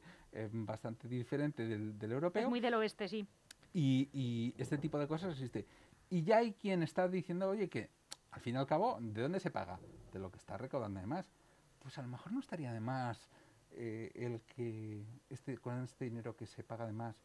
bastante 0.52 1.08
diferente 1.08 1.68
del, 1.68 1.98
del, 1.98 2.12
europeo. 2.12 2.44
Es 2.44 2.50
muy 2.50 2.60
del 2.60 2.76
oeste, 2.76 3.08
sí. 3.08 3.28
Y, 3.74 4.10
y, 4.14 4.54
este 4.58 4.78
tipo 4.78 5.00
de 5.00 5.08
cosas 5.08 5.34
existe. 5.34 5.66
Y 6.12 6.24
ya 6.24 6.38
hay 6.38 6.54
quien 6.54 6.84
está 6.84 7.08
diciendo, 7.08 7.50
oye, 7.50 7.68
que 7.70 7.90
al 8.32 8.42
fin 8.42 8.56
y 8.56 8.58
al 8.60 8.68
cabo, 8.68 9.00
¿de 9.02 9.22
dónde 9.22 9.40
se 9.40 9.50
paga? 9.50 9.80
De 10.14 10.20
lo 10.20 10.30
que 10.30 10.38
está 10.38 10.56
recaudando 10.56 11.00
además. 11.00 11.32
Pues 11.80 11.98
a 11.98 12.04
lo 12.04 12.08
mejor 12.08 12.34
no 12.34 12.40
estaría 12.40 12.72
de 12.72 12.80
más 12.80 13.30
eh, 13.72 14.12
el 14.14 14.42
que 14.42 15.04
este, 15.30 15.58
con 15.58 15.84
este 15.84 16.06
dinero 16.06 16.36
que 16.36 16.46
se 16.46 16.64
paga 16.64 16.86
de 16.86 16.94
más 16.94 17.16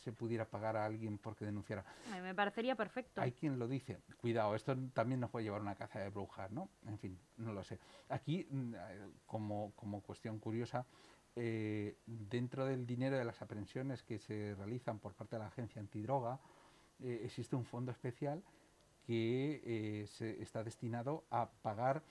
se 0.00 0.12
pudiera 0.12 0.44
pagar 0.44 0.76
a 0.76 0.84
alguien 0.84 1.18
porque 1.18 1.44
denunciara. 1.44 1.84
me 2.22 2.34
parecería 2.34 2.74
perfecto. 2.74 3.20
Hay 3.20 3.32
quien 3.32 3.58
lo 3.58 3.68
dice. 3.68 4.00
Cuidado, 4.16 4.54
esto 4.54 4.76
también 4.92 5.20
nos 5.20 5.30
puede 5.30 5.44
llevar 5.44 5.60
a 5.60 5.62
una 5.62 5.74
caza 5.74 6.00
de 6.00 6.08
brujas, 6.08 6.50
¿no? 6.50 6.68
En 6.86 6.98
fin, 6.98 7.18
no 7.36 7.52
lo 7.52 7.62
sé. 7.62 7.78
Aquí, 8.08 8.46
mm, 8.50 8.74
eh, 8.74 8.78
como, 9.26 9.72
como 9.76 10.02
cuestión 10.02 10.38
curiosa, 10.38 10.86
eh, 11.36 11.96
dentro 12.06 12.64
del 12.64 12.86
dinero 12.86 13.16
de 13.16 13.24
las 13.24 13.40
aprehensiones 13.42 14.02
que 14.02 14.18
se 14.18 14.54
realizan 14.56 14.98
por 14.98 15.14
parte 15.14 15.36
de 15.36 15.40
la 15.40 15.48
agencia 15.48 15.80
antidroga, 15.80 16.40
eh, 17.00 17.20
existe 17.24 17.56
un 17.56 17.64
fondo 17.64 17.92
especial 17.92 18.42
que 19.06 20.06
se 20.08 20.40
está 20.40 20.62
destinado 20.62 21.24
a 21.30 21.50
pagar 21.62 22.02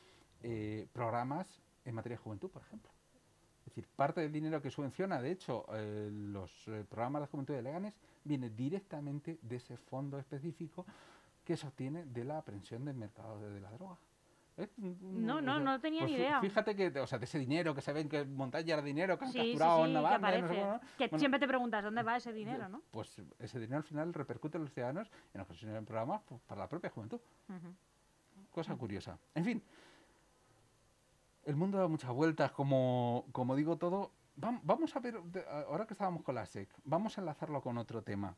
programas 0.92 1.62
en 1.86 1.96
materia 1.96 2.18
de 2.18 2.24
juventud, 2.24 2.50
por 2.50 2.62
ejemplo. 2.62 2.92
Es 3.60 3.66
decir, 3.66 3.88
parte 3.96 4.22
del 4.22 4.32
dinero 4.32 4.62
que 4.62 4.72
subvenciona, 4.72 5.22
de 5.22 5.32
hecho, 5.32 5.66
eh, 5.74 6.10
los 6.12 6.68
eh, 6.68 6.86
programas 6.90 7.22
de 7.22 7.28
juventud 7.28 7.54
de 7.54 7.62
Leganes 7.62 7.94
viene 8.24 8.50
directamente 8.50 9.38
de 9.42 9.56
ese 9.58 9.78
fondo 9.78 10.18
específico 10.18 10.86
que 11.44 11.56
se 11.58 11.68
obtiene 11.68 12.06
de 12.06 12.24
la 12.24 12.40
aprehensión 12.40 12.86
del 12.86 12.96
mercado 12.96 13.40
de, 13.40 13.52
de 13.52 13.60
la 13.62 13.72
droga. 13.72 13.98
¿Eh? 14.58 14.68
No, 14.78 15.40
no, 15.40 15.54
O 15.54 15.56
sea, 15.56 15.64
no 15.64 15.80
tenía 15.80 16.02
pues 16.02 16.12
ni 16.12 16.18
idea. 16.18 16.42
Fíjate 16.42 16.76
que, 16.76 17.00
o 17.00 17.08
sea, 17.08 17.18
de 17.18 17.26
ese 17.26 17.40
dinero 17.40 17.74
que 17.74 17.82
se 17.82 17.94
ven 17.94 18.10
que 18.10 18.26
montañas 18.26 18.78
de 18.78 18.84
dinero 18.84 19.18
que 19.18 19.26
han 19.26 19.32
Sí, 19.32 19.38
capturado 19.38 19.78
sí, 19.78 19.82
en 19.84 19.88
que 19.88 19.94
Navarra, 19.94 20.38
no 20.42 20.48
sé. 20.48 20.54
Que 20.98 21.08
Bueno, 21.08 21.20
siempre 21.20 21.40
te 21.40 21.48
preguntas 21.48 21.84
dónde 21.84 22.04
va 22.04 22.18
ese 22.18 22.34
dinero, 22.34 22.68
¿no? 22.68 22.82
Pues 22.92 23.22
ese 23.40 23.60
dinero 23.60 23.78
al 23.78 23.84
final 23.84 24.14
repercute 24.14 24.58
en 24.58 24.64
los 24.66 24.74
ciudadanos 24.74 25.10
en 25.34 25.42
ocasiones 25.42 25.78
en 25.78 25.86
programas 25.86 26.22
pues, 26.28 26.42
para 26.42 26.62
la 26.62 26.68
propia 26.68 26.90
juventud. 26.90 27.20
Cosa 28.52 28.76
curiosa. 28.76 29.18
En 29.36 29.46
fin, 29.46 29.64
el 31.50 31.56
mundo 31.56 31.78
da 31.80 31.88
muchas 31.88 32.12
vueltas, 32.12 32.52
como, 32.52 33.26
como 33.32 33.56
digo 33.56 33.78
todo. 33.78 34.12
Vam- 34.38 34.62
Vamos 34.64 34.96
a 34.96 35.00
ver, 35.00 35.20
ahora 35.68 35.86
que 35.86 35.94
estábamos 35.94 36.24
con 36.24 36.36
la 36.36 36.46
SEC, 36.46 36.70
vamos 36.86 37.18
a 37.18 37.22
enlazarlo 37.22 37.62
con 37.62 37.78
otro 37.78 38.02
tema. 38.04 38.36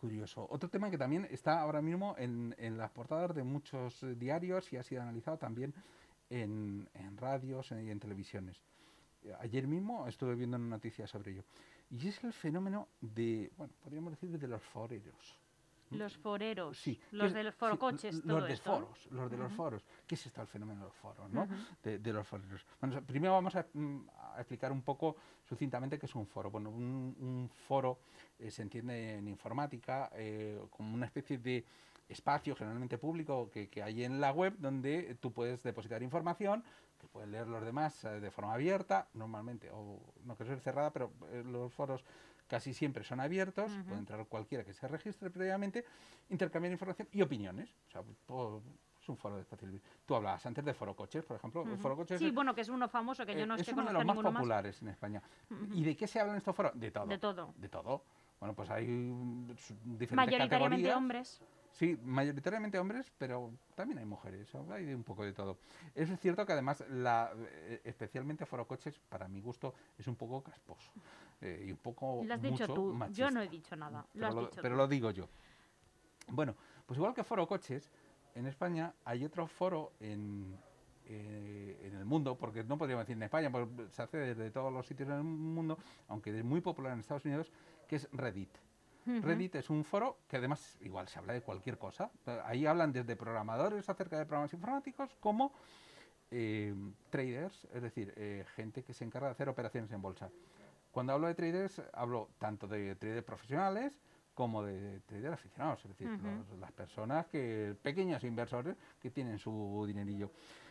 Curioso. 0.00 0.46
Otro 0.50 0.70
tema 0.70 0.90
que 0.90 0.96
también 0.96 1.28
está 1.30 1.60
ahora 1.60 1.82
mismo 1.82 2.14
en, 2.16 2.54
en 2.58 2.78
las 2.78 2.90
portadas 2.90 3.34
de 3.34 3.42
muchos 3.44 4.02
eh, 4.02 4.14
diarios 4.14 4.72
y 4.72 4.78
ha 4.78 4.82
sido 4.82 5.02
analizado 5.02 5.36
también 5.36 5.74
en, 6.30 6.88
en 6.94 7.16
radios 7.18 7.70
y 7.70 7.90
en 7.90 8.00
televisiones. 8.00 8.56
Eh, 9.24 9.34
Ayer 9.40 9.66
mismo 9.66 10.06
estuve 10.08 10.34
viendo 10.36 10.56
una 10.56 10.68
noticia 10.68 11.06
sobre 11.06 11.32
ello. 11.32 11.44
Y 11.90 12.08
es 12.08 12.24
el 12.24 12.32
fenómeno 12.32 12.88
de, 13.02 13.52
bueno, 13.58 13.74
podríamos 13.84 14.12
decir 14.12 14.38
de 14.38 14.48
los 14.48 14.62
foreros. 14.62 15.39
Los 15.90 16.16
foreros, 16.16 16.78
Sí. 16.78 17.00
los 17.10 17.32
de 17.32 17.42
los 17.42 17.54
sí, 17.54 17.58
forocoches, 17.58 18.22
todo 18.22 18.38
Los 18.38 18.48
de 18.48 18.54
esto. 18.54 18.72
foros, 18.72 19.06
los 19.10 19.30
de 19.30 19.36
los 19.36 19.52
foros. 19.52 19.84
¿Qué 20.06 20.14
es 20.14 20.26
esto 20.26 20.40
el 20.40 20.46
fenómeno 20.46 20.80
de 20.80 20.86
los 20.86 20.94
foros, 20.96 21.28
no? 21.30 21.48
De, 21.82 21.98
de 21.98 22.12
los 22.12 22.26
foreros. 22.26 22.64
Bueno, 22.80 23.02
primero 23.02 23.32
vamos 23.34 23.56
a, 23.56 23.66
mm, 23.72 24.00
a 24.34 24.36
explicar 24.38 24.70
un 24.72 24.82
poco 24.82 25.16
sucintamente 25.48 25.98
qué 25.98 26.06
es 26.06 26.14
un 26.14 26.26
foro. 26.26 26.50
Bueno, 26.50 26.70
un, 26.70 27.16
un 27.18 27.50
foro 27.66 27.98
eh, 28.38 28.50
se 28.50 28.62
entiende 28.62 29.16
en 29.16 29.26
informática 29.28 30.10
eh, 30.14 30.60
como 30.70 30.94
una 30.94 31.06
especie 31.06 31.38
de 31.38 31.64
espacio 32.08 32.56
generalmente 32.56 32.98
público 32.98 33.48
que, 33.50 33.68
que 33.68 33.82
hay 33.82 34.02
en 34.04 34.20
la 34.20 34.32
web 34.32 34.54
donde 34.58 35.16
tú 35.20 35.32
puedes 35.32 35.62
depositar 35.62 36.02
información 36.02 36.64
que 36.98 37.06
pueden 37.06 37.30
leer 37.30 37.46
los 37.46 37.64
demás 37.64 38.04
eh, 38.04 38.20
de 38.20 38.30
forma 38.30 38.52
abierta, 38.52 39.08
normalmente, 39.14 39.70
o 39.72 39.98
no 40.24 40.36
quiero 40.36 40.52
ser 40.52 40.60
cerrada, 40.60 40.90
pero 40.92 41.10
los 41.46 41.72
foros 41.72 42.04
casi 42.50 42.74
siempre 42.74 43.04
son 43.04 43.20
abiertos, 43.20 43.70
Ujú. 43.72 43.84
puede 43.84 43.98
entrar 44.00 44.26
cualquiera 44.26 44.64
que 44.64 44.72
se 44.74 44.88
registre 44.88 45.30
previamente, 45.30 45.84
intercambiar 46.30 46.72
información 46.72 47.08
y 47.12 47.22
opiniones. 47.22 47.70
O 47.88 47.90
sea, 47.92 48.02
po- 48.26 48.60
es 49.00 49.08
un 49.08 49.16
foro 49.16 49.36
de 49.36 49.42
espacio. 49.42 49.68
Tú 50.04 50.14
hablabas 50.16 50.44
antes 50.44 50.64
de 50.64 50.74
foro 50.74 50.94
coches, 50.96 51.24
por 51.24 51.36
ejemplo. 51.36 51.62
El 51.62 51.70
Ujú. 51.74 51.80
foro 51.80 51.96
coches 51.96 52.18
Sí, 52.18 52.26
es, 52.26 52.34
bueno, 52.34 52.52
que 52.54 52.62
es 52.62 52.68
uno 52.68 52.88
famoso 52.88 53.24
que 53.24 53.34
yo 53.34 53.44
eh, 53.44 53.46
no 53.46 53.54
es 53.54 53.60
es 53.62 53.68
que 53.68 53.72
uno 53.72 53.84
de 53.86 53.92
los 53.92 54.04
más 54.04 54.14
ninguno 54.16 54.32
más. 54.32 54.40
populares 54.40 54.82
en 54.82 54.88
España. 54.88 55.22
Ujú. 55.48 55.74
¿Y 55.74 55.84
de 55.84 55.96
qué 55.96 56.06
se 56.08 56.18
habla 56.20 56.32
en 56.32 56.38
estos 56.38 56.54
foros? 56.56 56.72
De 56.74 56.90
todo. 56.90 57.06
De 57.06 57.18
todo. 57.18 57.54
De 57.56 57.68
todo. 57.68 58.04
Bueno, 58.40 58.54
pues 58.54 58.68
hay 58.70 58.84
diferentes 58.86 60.12
Mayoritariamente 60.12 60.48
categorías. 60.88 60.96
hombres. 60.96 61.40
Sí, 61.72 61.98
mayoritariamente 62.02 62.78
hombres, 62.78 63.10
pero 63.16 63.52
también 63.74 63.98
hay 63.98 64.04
mujeres, 64.04 64.52
hay 64.70 64.84
de 64.84 64.94
un 64.94 65.04
poco 65.04 65.24
de 65.24 65.32
todo. 65.32 65.58
Es 65.94 66.10
cierto 66.20 66.44
que 66.44 66.52
además, 66.52 66.84
la, 66.90 67.32
eh, 67.36 67.80
especialmente 67.84 68.44
Foro 68.44 68.66
Coches, 68.66 68.98
para 69.08 69.28
mi 69.28 69.40
gusto, 69.40 69.74
es 69.96 70.06
un 70.08 70.16
poco 70.16 70.42
casposo 70.42 70.90
eh, 71.40 71.64
y 71.68 71.70
un 71.70 71.78
poco 71.78 72.22
Lo 72.24 72.34
has 72.34 72.42
dicho 72.42 72.52
mucho 72.52 72.74
tú. 72.74 72.92
machista. 72.92 73.18
Yo 73.24 73.30
no 73.30 73.40
he 73.40 73.48
dicho 73.48 73.76
nada. 73.76 74.04
Lo 74.14 74.20
Pero, 74.20 74.26
has 74.28 74.34
lo, 74.34 74.40
dicho 74.42 74.62
pero 74.62 74.74
tú. 74.74 74.78
lo 74.78 74.88
digo 74.88 75.10
yo. 75.12 75.28
Bueno, 76.28 76.54
pues 76.86 76.98
igual 76.98 77.14
que 77.14 77.24
Foro 77.24 77.46
Coches, 77.46 77.90
en 78.34 78.46
España 78.46 78.92
hay 79.04 79.24
otro 79.24 79.46
foro 79.46 79.92
en, 80.00 80.56
eh, 81.06 81.80
en 81.84 81.96
el 81.96 82.04
mundo, 82.04 82.36
porque 82.36 82.62
no 82.64 82.76
podríamos 82.78 83.04
decir 83.04 83.16
en 83.16 83.22
España, 83.22 83.50
porque 83.50 83.88
se 83.90 84.02
hace 84.02 84.18
desde 84.18 84.50
todos 84.50 84.72
los 84.72 84.86
sitios 84.86 85.08
en 85.08 85.14
el 85.16 85.22
mundo, 85.24 85.78
aunque 86.08 86.36
es 86.36 86.44
muy 86.44 86.60
popular 86.60 86.92
en 86.92 87.00
Estados 87.00 87.24
Unidos, 87.24 87.50
que 87.88 87.96
es 87.96 88.08
Reddit. 88.12 88.50
Reddit 89.06 89.54
es 89.56 89.70
un 89.70 89.84
foro 89.84 90.18
que 90.28 90.36
además 90.36 90.76
igual 90.80 91.08
se 91.08 91.18
habla 91.18 91.32
de 91.32 91.42
cualquier 91.42 91.78
cosa. 91.78 92.10
Ahí 92.44 92.66
hablan 92.66 92.92
desde 92.92 93.16
programadores 93.16 93.88
acerca 93.88 94.18
de 94.18 94.26
programas 94.26 94.52
informáticos 94.52 95.14
como 95.20 95.52
eh, 96.30 96.74
traders, 97.10 97.66
es 97.72 97.82
decir, 97.82 98.12
eh, 98.16 98.44
gente 98.54 98.82
que 98.82 98.94
se 98.94 99.04
encarga 99.04 99.28
de 99.28 99.32
hacer 99.32 99.48
operaciones 99.48 99.90
en 99.92 100.02
bolsa. 100.02 100.30
Cuando 100.92 101.12
hablo 101.12 101.28
de 101.28 101.34
traders, 101.34 101.82
hablo 101.92 102.30
tanto 102.38 102.66
de 102.66 102.94
traders 102.96 103.24
profesionales 103.24 104.00
como 104.34 104.62
de 104.62 105.00
traders 105.00 105.34
aficionados, 105.34 105.84
es 105.84 105.90
decir, 105.90 106.08
los- 106.48 106.58
las 106.58 106.72
personas 106.72 107.26
que, 107.26 107.76
pequeños 107.82 108.22
inversores 108.24 108.76
que 109.00 109.10
tienen 109.10 109.38
su 109.38 109.84
dinerillo. 109.86 110.30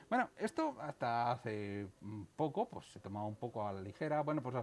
Bueno, 0.09 0.29
esto 0.37 0.75
hasta 0.81 1.31
hace 1.31 1.87
mm, 2.01 2.23
poco, 2.35 2.67
pues 2.67 2.87
se 2.87 2.99
tomaba 2.99 3.27
un 3.27 3.35
poco 3.35 3.67
a 3.67 3.71
la 3.71 3.79
ligera. 3.81 4.21
Bueno, 4.23 4.41
pues 4.41 4.55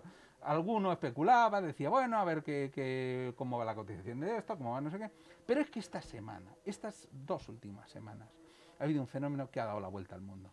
alguno 0.43 0.91
especulaba, 0.91 1.61
decía, 1.61 1.89
bueno, 1.89 2.19
a 2.19 2.25
ver 2.25 2.43
qué, 2.43 2.73
qué- 2.75 3.33
cómo 3.37 3.57
va 3.59 3.65
la 3.65 3.75
cotización 3.77 4.19
de 4.21 4.39
esto, 4.39 4.57
cómo 4.59 4.73
va 4.73 4.81
no 4.81 4.91
sé 4.91 4.99
qué. 4.99 5.09
Pero 5.47 5.61
es 5.61 5.71
que 5.71 5.79
esta 5.79 6.03
semana, 6.03 6.53
estas 6.65 7.09
dos 7.13 7.49
últimas 7.49 7.89
semanas, 7.91 8.29
ha 8.81 8.85
habido 8.85 9.01
un 9.01 9.07
fenómeno 9.07 9.49
que 9.51 9.61
ha 9.61 9.67
dado 9.67 9.79
la 9.79 9.89
vuelta 9.89 10.17
al 10.17 10.21
mundo. 10.23 10.51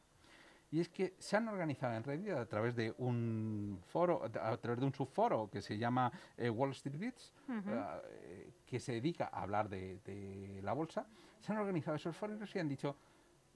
Y 0.74 0.80
es 0.80 0.90
que 0.90 1.14
se 1.20 1.38
han 1.38 1.48
organizado 1.48 1.94
en 1.94 2.04
Reddit 2.04 2.32
a 2.32 2.48
través 2.48 2.76
de 2.76 2.96
un 2.98 3.80
foro, 3.86 4.24
a 4.24 4.58
través 4.58 4.80
de 4.80 4.86
un 4.88 4.92
subforo 4.92 5.48
que 5.48 5.62
se 5.62 5.78
llama 5.78 6.12
eh, 6.36 6.50
Wall 6.50 6.72
Street 6.72 6.98
Bits, 6.98 7.32
Ujú. 7.48 7.70
eh, 7.70 8.54
que 8.66 8.80
se 8.80 8.94
dedica 8.94 9.30
a 9.32 9.44
hablar 9.44 9.70
de, 9.70 10.00
de 10.00 10.62
la 10.64 10.74
bolsa. 10.74 11.06
Se 11.42 11.52
han 11.52 11.60
organizado 11.60 11.96
esos 11.96 12.18
foros 12.18 12.56
y 12.56 12.58
han 12.58 12.68
dicho, 12.68 12.96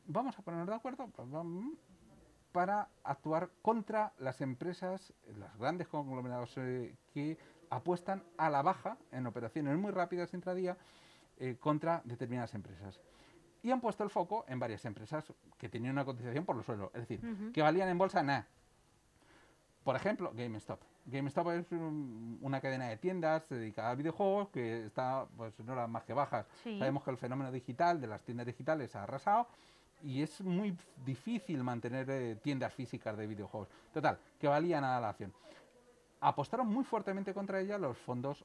vamos 0.06 0.38
a 0.38 0.44
ponernos 0.44 0.68
de 0.70 0.76
acuerdo 0.76 1.08
pam, 1.08 1.76
para 2.52 2.88
actuar 3.04 3.50
contra 3.64 4.14
las 4.20 4.40
empresas, 4.42 5.12
los 5.40 5.58
grandes 5.58 5.88
conglomerados 5.88 6.56
eh, 6.58 6.96
que 7.16 7.36
apuestan 7.72 8.22
a 8.38 8.52
la 8.52 8.62
baja 8.62 8.96
en 9.12 9.26
operaciones 9.26 9.76
muy 9.76 9.90
rápidas 9.90 10.36
intradía 10.36 10.78
contra 11.60 12.02
determinadas 12.06 12.54
empresas. 12.54 13.00
Y 13.64 13.72
han 13.72 13.82
puesto 13.82 14.04
el 14.04 14.10
foco 14.10 14.46
en 14.48 14.60
varias 14.60 14.86
empresas 14.86 15.26
que 15.58 15.68
tenían 15.70 15.94
una 15.94 16.06
cotización 16.06 16.46
por 16.46 16.56
los 16.56 16.66
suelos, 16.66 16.90
es 16.94 17.02
decir, 17.08 17.52
que 17.54 17.62
valían 17.62 17.90
en 17.90 17.98
bolsa 17.98 18.22
nada. 18.24 18.48
Por 19.84 19.96
ejemplo, 19.96 20.32
GameStop. 20.36 20.80
GameStop 21.06 21.50
es 21.52 21.72
un- 21.72 22.38
una 22.42 22.60
cadena 22.60 22.88
de 22.90 22.98
tiendas 22.98 23.48
dedicada 23.50 23.92
a 23.92 23.96
videojuegos 23.96 24.50
que 24.50 24.86
está, 24.86 25.26
pues 25.38 25.58
no 25.62 25.74
las 25.76 25.90
más 25.90 26.04
que 26.04 26.14
bajas. 26.14 26.46
Sí. 26.64 26.78
Sabemos 26.78 27.04
que 27.04 27.12
el 27.12 27.18
fenómeno 27.18 27.52
digital 27.52 28.00
de 28.02 28.08
las 28.08 28.22
tiendas 28.24 28.46
digitales 28.46 28.94
ha 28.96 29.04
arrasado 29.04 29.48
y 30.04 30.22
es 30.22 30.42
muy 30.42 30.78
difícil 31.06 31.64
mantener 31.64 32.10
eh, 32.10 32.36
tiendas 32.44 32.74
físicas 32.74 33.16
de 33.18 33.26
videojuegos. 33.28 33.70
Total, 33.94 34.20
que 34.40 34.48
valía 34.48 34.82
nada 34.82 35.00
la 35.00 35.10
acción. 35.10 35.34
Apostaron 36.20 36.68
muy 36.68 36.84
fuertemente 36.84 37.34
contra 37.34 37.60
ella 37.62 37.78
los 37.78 37.98
fondos 37.98 38.44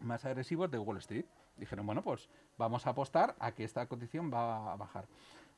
más 0.00 0.24
agresivos 0.26 0.70
de 0.70 0.78
Wall 0.78 0.98
Street. 0.98 1.24
Dijeron, 1.56 1.86
bueno, 1.86 2.02
pues 2.02 2.28
vamos 2.58 2.86
a 2.86 2.90
apostar 2.90 3.36
a 3.38 3.52
que 3.52 3.64
esta 3.64 3.86
cotización 3.86 4.32
va 4.32 4.72
a 4.72 4.76
bajar. 4.76 5.06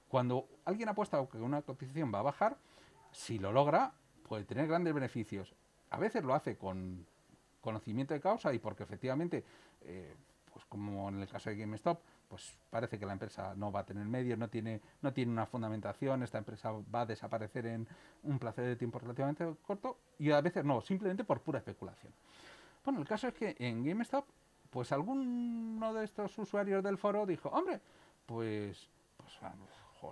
Cuando 0.08 0.46
alguien 0.64 0.88
apuesta 0.88 1.18
a 1.18 1.26
que 1.26 1.38
una 1.38 1.62
cotización 1.62 2.12
va 2.12 2.20
a 2.20 2.22
bajar, 2.22 2.56
si 3.12 3.38
lo 3.38 3.52
logra, 3.52 3.92
puede 4.28 4.44
tener 4.44 4.66
grandes 4.66 4.92
beneficios. 4.92 5.54
A 5.90 5.98
veces 5.98 6.24
lo 6.24 6.34
hace 6.34 6.56
con 6.56 7.06
conocimiento 7.60 8.12
de 8.14 8.20
causa 8.20 8.52
y 8.52 8.58
porque 8.58 8.82
efectivamente, 8.82 9.44
eh, 9.82 10.14
pues 10.52 10.64
como 10.66 11.08
en 11.08 11.22
el 11.22 11.28
caso 11.28 11.50
de 11.50 11.56
GameStop, 11.56 12.00
pues 12.28 12.58
parece 12.68 12.98
que 12.98 13.06
la 13.06 13.12
empresa 13.12 13.54
no 13.56 13.70
va 13.70 13.80
a 13.80 13.86
tener 13.86 14.04
medios, 14.06 14.38
no 14.38 14.48
tiene, 14.48 14.80
no 15.02 15.12
tiene 15.12 15.32
una 15.32 15.46
fundamentación, 15.46 16.22
esta 16.22 16.38
empresa 16.38 16.72
va 16.94 17.02
a 17.02 17.06
desaparecer 17.06 17.66
en 17.66 17.86
un 18.24 18.38
plazo 18.38 18.60
de 18.60 18.76
tiempo 18.76 18.98
relativamente 18.98 19.46
corto 19.66 19.98
y 20.18 20.30
a 20.30 20.40
veces 20.40 20.64
no, 20.64 20.80
simplemente 20.80 21.24
por 21.24 21.40
pura 21.40 21.58
especulación. 21.58 22.12
Bueno, 22.84 23.00
el 23.00 23.06
caso 23.06 23.28
es 23.28 23.34
que 23.34 23.56
en 23.58 23.84
GameStop, 23.84 24.26
pues 24.74 24.90
alguno 24.90 25.94
de 25.94 26.04
estos 26.04 26.36
usuarios 26.36 26.82
del 26.82 26.98
foro 26.98 27.24
dijo, 27.24 27.48
hombre, 27.50 27.80
pues, 28.26 28.88
pues 29.16 29.38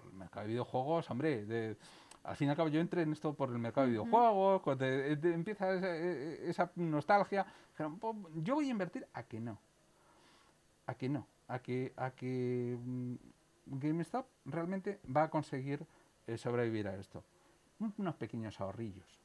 el 0.06 0.12
mercado 0.12 0.42
de 0.46 0.52
videojuegos, 0.52 1.10
hombre, 1.10 1.44
de- 1.44 1.76
al 2.22 2.36
fin 2.36 2.46
y 2.46 2.50
al 2.52 2.56
cabo 2.56 2.68
yo 2.68 2.80
entré 2.80 3.02
en 3.02 3.12
esto 3.12 3.34
por 3.34 3.50
el 3.50 3.58
mercado 3.58 3.86
de 3.88 3.90
videojuegos, 3.94 4.62
cuando 4.62 4.84
empieza 4.86 5.74
esa, 5.74 5.96
e- 5.96 6.48
esa 6.48 6.70
nostalgia, 6.76 7.44
dijeron, 7.72 7.98
"Po- 7.98 8.16
yo 8.36 8.54
voy 8.54 8.68
a 8.68 8.70
invertir 8.70 9.04
a 9.12 9.24
que 9.24 9.40
no, 9.40 9.58
a 10.86 10.94
que 10.94 11.08
no, 11.08 11.26
a 11.48 11.58
que, 11.58 11.92
a 11.96 12.12
que 12.12 12.78
mm, 12.80 13.14
GameStop 13.66 14.26
realmente 14.44 15.00
va 15.14 15.24
a 15.24 15.30
conseguir 15.30 15.84
eh, 16.28 16.38
sobrevivir 16.38 16.86
a 16.86 16.94
esto. 16.96 17.24
Un- 17.80 17.92
Unos 17.98 18.14
pequeños 18.14 18.60
ahorrillos. 18.60 19.20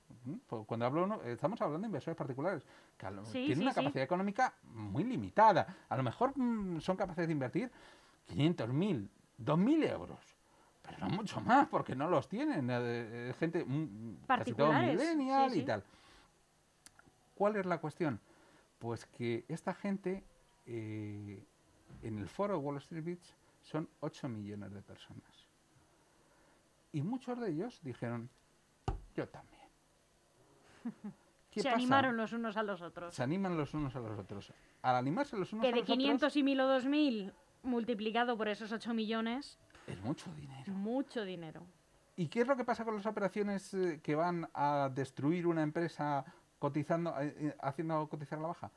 Pues 0.47 0.65
Cuando 0.65 0.85
hablo, 0.85 1.21
estamos 1.23 1.59
hablando 1.61 1.85
de 1.85 1.89
inversores 1.89 2.17
particulares 2.17 2.63
que 2.97 3.05
a 3.05 3.11
lo- 3.11 3.25
Sí, 3.25 3.31
tienen 3.45 3.57
sí, 3.57 3.61
una 3.63 3.73
capacidad 3.73 4.03
económica 4.03 4.53
muy 4.73 5.03
limitada. 5.03 5.75
A 5.89 5.97
lo 5.97 6.03
mejor 6.03 6.33
mm, 6.37 6.79
son 6.81 6.95
capaces 6.97 7.27
de 7.27 7.31
invertir 7.33 7.71
500.000, 8.27 9.09
2.000 9.37 9.83
euros. 9.83 10.19
Pero 10.81 10.99
no 10.99 11.09
mucho 11.09 11.41
más, 11.41 11.67
porque 11.67 11.95
no 11.95 12.09
los 12.09 12.27
tienen. 12.29 12.69
eh, 12.69 12.77
eh, 13.29 13.33
gente 13.39 13.63
mm, 13.65 14.17
casi 14.27 14.53
todo 14.53 14.71
millennial 14.73 15.51
sí, 15.51 15.59
y 15.59 15.65
tal. 15.65 15.83
¿Cuál 17.35 17.55
es 17.57 17.65
la 17.65 17.77
cuestión? 17.79 18.19
Pues 18.79 19.05
que 19.05 19.45
esta 19.47 19.73
gente 19.73 20.23
eh, 20.65 21.43
en 22.01 22.17
el 22.17 22.27
foro 22.29 22.53
de 22.53 22.59
Wall 22.59 22.77
Street 22.77 23.03
Beach 23.03 23.33
son 23.63 23.87
8 23.99 24.27
millones 24.29 24.73
de 24.73 24.81
personas. 24.81 25.47
Y 26.93 27.01
muchos 27.01 27.39
de 27.39 27.49
ellos 27.51 27.79
dijeron, 27.83 28.29
yo 29.15 29.27
también. 29.27 29.56
¿Qué 31.51 31.61
Se 31.61 31.69
pasa? 31.69 31.75
animaron 31.77 32.17
los 32.17 32.33
unos 32.33 32.57
a 32.57 32.63
los 32.63 32.81
otros. 32.81 33.15
Se 33.15 33.23
animan 33.23 33.57
los 33.57 33.73
unos 33.73 33.95
a 33.95 33.99
los 33.99 34.19
otros. 34.19 34.53
Al 34.81 34.95
animarse 34.95 35.37
los 35.37 35.51
unos 35.53 35.63
Que 35.63 35.69
a 35.69 35.71
de 35.71 35.77
los 35.77 35.83
otros, 35.83 35.97
500 35.97 36.35
y 36.35 36.43
1000 36.43 36.59
o 36.61 36.67
2000 36.67 37.33
multiplicado 37.63 38.37
por 38.37 38.47
esos 38.47 38.71
8 38.71 38.93
millones, 38.93 39.57
Es 39.87 39.99
mucho 40.01 40.31
dinero. 40.35 40.71
mucho 40.73 41.23
dinero. 41.25 41.63
¿Y 42.15 42.27
qué 42.27 42.41
es 42.41 42.47
lo 42.47 42.55
que 42.55 42.63
pasa 42.63 42.83
con 42.85 42.95
las 42.95 43.05
operaciones 43.05 43.73
eh, 43.73 43.99
que 44.03 44.15
van 44.15 44.49
a 44.53 44.89
destruir 44.93 45.47
una 45.47 45.63
empresa 45.63 46.25
cotizando, 46.59 47.11
eh, 47.21 47.33
eh, 47.37 47.55
haciendo 47.61 48.07
cotizar 48.07 48.39
la 48.39 48.47
baja? 48.49 48.71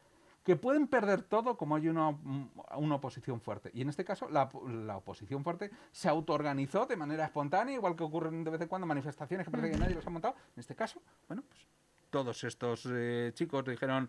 Que 0.44 0.56
pueden 0.56 0.86
perder 0.88 1.22
todo 1.22 1.56
como 1.58 1.76
hay 1.76 1.88
una, 1.88 2.10
mm, 2.12 2.50
una 2.76 2.94
oposición 2.96 3.40
fuerte. 3.40 3.70
Y 3.74 3.82
en 3.82 3.90
este 3.90 4.04
caso, 4.04 4.28
la, 4.30 4.48
la 4.68 4.96
oposición 4.96 5.44
fuerte 5.44 5.70
se 5.92 6.08
autoorganizó 6.08 6.86
de 6.86 6.96
manera 6.96 7.24
espontánea, 7.26 7.74
igual 7.74 7.94
que 7.96 8.04
ocurren 8.04 8.42
de 8.44 8.50
vez 8.50 8.60
en 8.62 8.68
cuando 8.68 8.86
manifestaciones 8.86 9.46
que 9.46 9.50
parece 9.50 9.70
que 9.72 9.78
nadie 9.78 9.94
los 9.94 10.06
ha 10.06 10.10
montado. 10.10 10.34
En 10.56 10.60
este 10.60 10.74
caso, 10.74 11.00
bueno, 11.28 11.42
pues 11.48 11.66
todos 12.10 12.44
estos 12.44 12.86
eh, 12.90 13.30
chicos 13.34 13.64
dijeron 13.64 14.08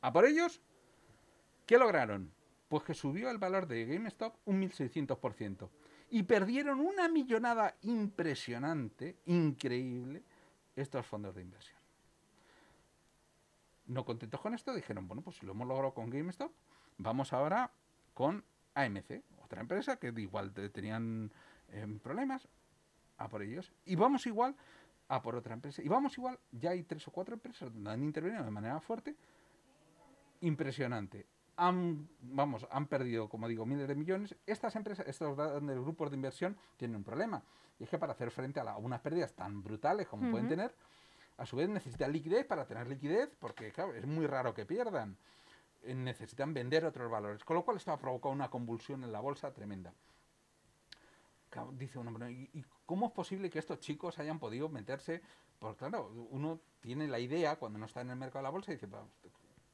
a 0.00 0.12
por 0.12 0.24
ellos. 0.24 0.60
¿Qué 1.66 1.78
lograron? 1.78 2.32
Pues 2.68 2.82
que 2.84 2.94
subió 2.94 3.30
el 3.30 3.38
valor 3.38 3.66
de 3.66 3.84
GameStop 3.86 4.34
un 4.46 4.60
1600%. 4.60 5.68
Y 6.10 6.24
perdieron 6.24 6.80
una 6.80 7.08
millonada 7.08 7.74
impresionante, 7.82 9.16
increíble, 9.26 10.22
estos 10.76 11.06
fondos 11.06 11.34
de 11.34 11.42
inversión. 11.42 11.78
No 13.86 14.04
contentos 14.04 14.40
con 14.40 14.54
esto, 14.54 14.74
dijeron, 14.74 15.06
bueno, 15.08 15.22
pues 15.22 15.36
si 15.36 15.46
lo 15.46 15.52
hemos 15.52 15.66
logrado 15.66 15.92
con 15.94 16.08
GameStop, 16.10 16.52
vamos 16.98 17.32
ahora 17.32 17.70
con 18.14 18.44
AMC, 18.74 19.22
otra 19.44 19.60
empresa 19.60 19.96
que 19.98 20.08
igual 20.16 20.52
te- 20.52 20.68
tenían 20.70 21.32
em, 21.70 21.98
problemas, 21.98 22.48
a 23.18 23.28
por 23.28 23.42
ellos. 23.42 23.72
Y 23.84 23.96
vamos 23.96 24.26
igual 24.26 24.54
a 25.14 25.20
por 25.20 25.36
otra 25.36 25.52
empresa. 25.54 25.82
Y 25.82 25.88
vamos 25.88 26.16
igual, 26.16 26.38
ya 26.52 26.70
hay 26.70 26.84
tres 26.84 27.06
o 27.06 27.10
cuatro 27.10 27.34
empresas 27.34 27.72
donde 27.72 27.90
han 27.90 28.02
intervenido 28.02 28.42
de 28.44 28.50
manera 28.50 28.80
fuerte, 28.80 29.14
impresionante. 30.40 31.26
Han, 31.56 32.08
vamos, 32.22 32.66
han 32.70 32.86
perdido, 32.86 33.28
como 33.28 33.46
digo, 33.46 33.66
miles 33.66 33.86
de 33.86 33.94
millones. 33.94 34.34
Estas 34.46 34.74
empresas, 34.74 35.06
estos 35.06 35.36
grandes 35.36 35.78
grupos 35.78 36.10
de 36.10 36.16
inversión 36.16 36.56
tienen 36.76 36.96
un 36.96 37.04
problema. 37.04 37.42
Y 37.78 37.84
es 37.84 37.90
que 37.90 37.98
para 37.98 38.12
hacer 38.12 38.30
frente 38.30 38.58
a, 38.60 38.64
la- 38.64 38.72
a 38.72 38.76
unas 38.78 39.00
pérdidas 39.00 39.34
tan 39.34 39.62
brutales 39.62 40.08
como 40.08 40.30
pueden 40.30 40.48
tener, 40.48 40.74
a 41.36 41.44
su 41.46 41.56
vez 41.56 41.68
necesitan 41.68 42.10
liquidez 42.12 42.46
para 42.46 42.64
tener 42.66 42.86
liquidez, 42.88 43.30
porque 43.38 43.70
claro, 43.70 43.94
es 43.94 44.06
muy 44.06 44.26
raro 44.26 44.54
que 44.54 44.64
pierdan. 44.64 45.16
Eh, 45.82 45.94
Necesitan 45.94 46.54
vender 46.54 46.84
otros 46.86 47.10
valores. 47.10 47.44
Con 47.44 47.56
lo 47.56 47.64
cual 47.64 47.76
esto 47.76 47.92
ha 47.92 47.98
provocado 47.98 48.32
una 48.32 48.48
convulsión 48.48 49.04
en 49.04 49.12
la 49.12 49.20
bolsa 49.20 49.52
tremenda. 49.52 49.92
Dice 51.72 51.98
uno, 51.98 52.10
"Bueno, 52.10 52.28
¿y, 52.30 52.48
y 52.52 52.64
cómo 52.86 53.06
es 53.06 53.12
posible 53.12 53.50
que 53.50 53.58
estos 53.58 53.78
chicos 53.80 54.18
hayan 54.18 54.38
podido 54.38 54.68
meterse? 54.68 55.20
Porque 55.58 55.78
claro, 55.78 56.10
uno 56.30 56.60
tiene 56.80 57.06
la 57.06 57.18
idea 57.20 57.56
cuando 57.56 57.78
no 57.78 57.86
está 57.86 58.00
en 58.00 58.10
el 58.10 58.16
mercado 58.16 58.40
de 58.40 58.44
la 58.44 58.50
bolsa 58.50 58.72
y 58.72 58.74
dice, 58.74 58.88
"Pues, 58.88 59.02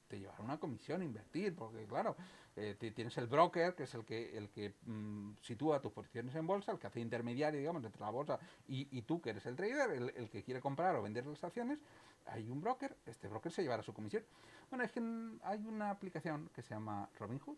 te, 0.08 0.18
llevará 0.18 0.42
una 0.42 0.58
comisión 0.58 1.02
invertir, 1.02 1.54
porque 1.54 1.86
claro, 1.86 2.16
eh, 2.56 2.74
te- 2.78 2.90
tienes 2.92 3.16
el 3.18 3.26
broker, 3.26 3.74
que 3.74 3.82
es 3.84 3.94
el 3.94 4.04
que, 4.04 4.36
el 4.36 4.48
que 4.50 4.74
mm, 4.86 5.34
sitúa 5.42 5.80
tus 5.80 5.92
posiciones 5.92 6.34
en 6.34 6.46
bolsa, 6.46 6.72
el 6.72 6.78
que 6.78 6.86
hace 6.86 7.00
intermediario, 7.00 7.60
digamos, 7.60 7.84
entre 7.84 8.00
la 8.00 8.10
bolsa 8.10 8.38
y, 8.66 8.88
y 8.96 9.02
tú, 9.02 9.20
que 9.20 9.30
eres 9.30 9.44
el 9.46 9.54
trader, 9.54 9.90
el, 9.90 10.08
el 10.16 10.30
que 10.30 10.42
quiere 10.42 10.60
comprar 10.60 10.96
o 10.96 11.02
vender 11.02 11.26
las 11.26 11.44
acciones, 11.44 11.78
hay 12.26 12.48
un 12.50 12.60
broker, 12.60 12.96
este 13.06 13.28
broker 13.28 13.52
se 13.52 13.62
llevará 13.62 13.82
su 13.82 13.92
comisión. 13.94 14.24
Bueno, 14.70 14.84
es 14.84 14.92
que 14.92 15.00
hay 15.42 15.64
una 15.66 15.90
aplicación 15.90 16.50
que 16.54 16.62
se 16.62 16.70
llama 16.74 17.08
Robinhood. 17.18 17.56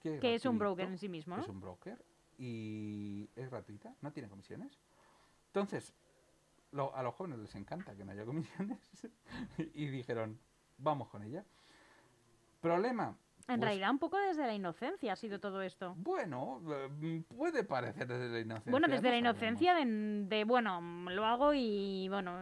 Que 0.00 0.18
es 0.34 0.46
un 0.46 0.56
broker 0.58 0.86
en 0.88 0.98
sí 0.98 1.08
mismo, 1.10 1.36
Es 1.36 1.48
un 1.48 1.60
broker 1.60 2.02
y 2.40 3.28
es 3.36 3.50
gratuita, 3.50 3.94
no 4.00 4.12
tiene 4.12 4.28
comisiones. 4.30 4.80
Entonces, 5.48 5.94
lo- 6.72 6.94
a 6.96 7.02
los 7.02 7.14
jóvenes 7.14 7.38
les 7.38 7.54
encanta 7.54 7.94
que 7.94 8.02
no 8.04 8.12
haya 8.12 8.24
comisiones 8.24 8.78
y 9.74 9.86
dijeron, 9.88 10.40
vamos 10.78 11.08
con 11.08 11.22
ella. 11.22 11.44
Problema. 12.62 13.08
En 13.46 13.58
pues, 13.58 13.60
realidad, 13.60 13.90
un 13.90 13.98
poco 13.98 14.16
desde 14.18 14.46
la 14.46 14.54
inocencia 14.54 15.12
ha 15.12 15.16
sido 15.16 15.38
todo 15.38 15.60
esto. 15.60 15.94
Bueno, 15.98 16.62
eh, 16.70 17.22
puede 17.36 17.62
parecer 17.64 18.06
desde 18.06 18.28
la 18.30 18.40
inocencia. 18.40 18.70
Bueno, 18.70 18.88
desde 18.88 19.08
no 19.08 19.10
la 19.10 19.18
inocencia 19.18 19.74
de, 19.74 19.84
de, 19.84 20.44
bueno, 20.44 20.80
lo 21.10 21.26
hago 21.26 21.52
y 21.52 22.08
bueno, 22.08 22.38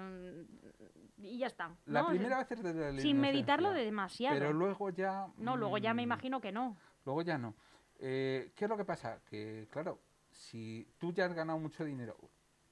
y 1.17 1.39
ya 1.39 1.47
está. 1.49 1.71
La 1.87 2.03
¿no? 2.03 2.09
primera 2.11 2.39
vez 2.39 2.53
es 2.53 2.63
desde 2.63 2.93
la 2.93 3.01
Sin 3.01 3.21
meditarlo 3.21 3.69
inocencia, 3.69 3.85
demasiado. 3.85 4.39
Pero 4.39 4.53
luego 4.53 4.91
ya... 4.91 5.27
No, 5.39 5.57
luego 5.57 5.79
ya 5.79 5.93
me 5.95 6.03
mm, 6.03 6.05
imagino 6.05 6.41
que 6.41 6.53
no. 6.53 6.77
Luego 7.05 7.23
ya 7.23 7.39
no. 7.39 7.55
Eh, 7.99 8.53
¿Qué 8.55 8.65
es 8.65 8.69
lo 8.69 8.77
que 8.77 8.85
pasa? 8.85 9.21
Que, 9.29 9.67
claro, 9.71 9.99
si 10.31 10.87
tú 10.99 11.13
ya 11.13 11.25
has 11.27 11.35
ganado 11.35 11.59
mucho 11.59 11.85
dinero, 11.85 12.17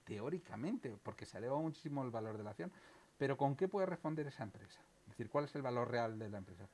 teóricamente, 0.05 0.97
porque 1.03 1.27
se 1.27 1.39
eleva 1.39 1.59
muchísimo 1.59 2.05
el 2.05 2.11
valor 2.11 2.37
de 2.39 2.45
la 2.45 2.51
acción, 2.51 2.73
pero 3.19 3.37
¿con 3.37 3.57
qué 3.57 3.67
puede 3.67 3.87
responder 3.87 4.27
esa 4.27 4.45
empresa? 4.45 4.81
Es 5.05 5.09
decir, 5.13 5.29
¿cuál 5.29 5.47
es 5.47 5.55
el 5.55 5.63
valor 5.63 5.91
real 5.91 6.19
de 6.19 6.29
la 6.29 6.39
empresa? 6.39 6.69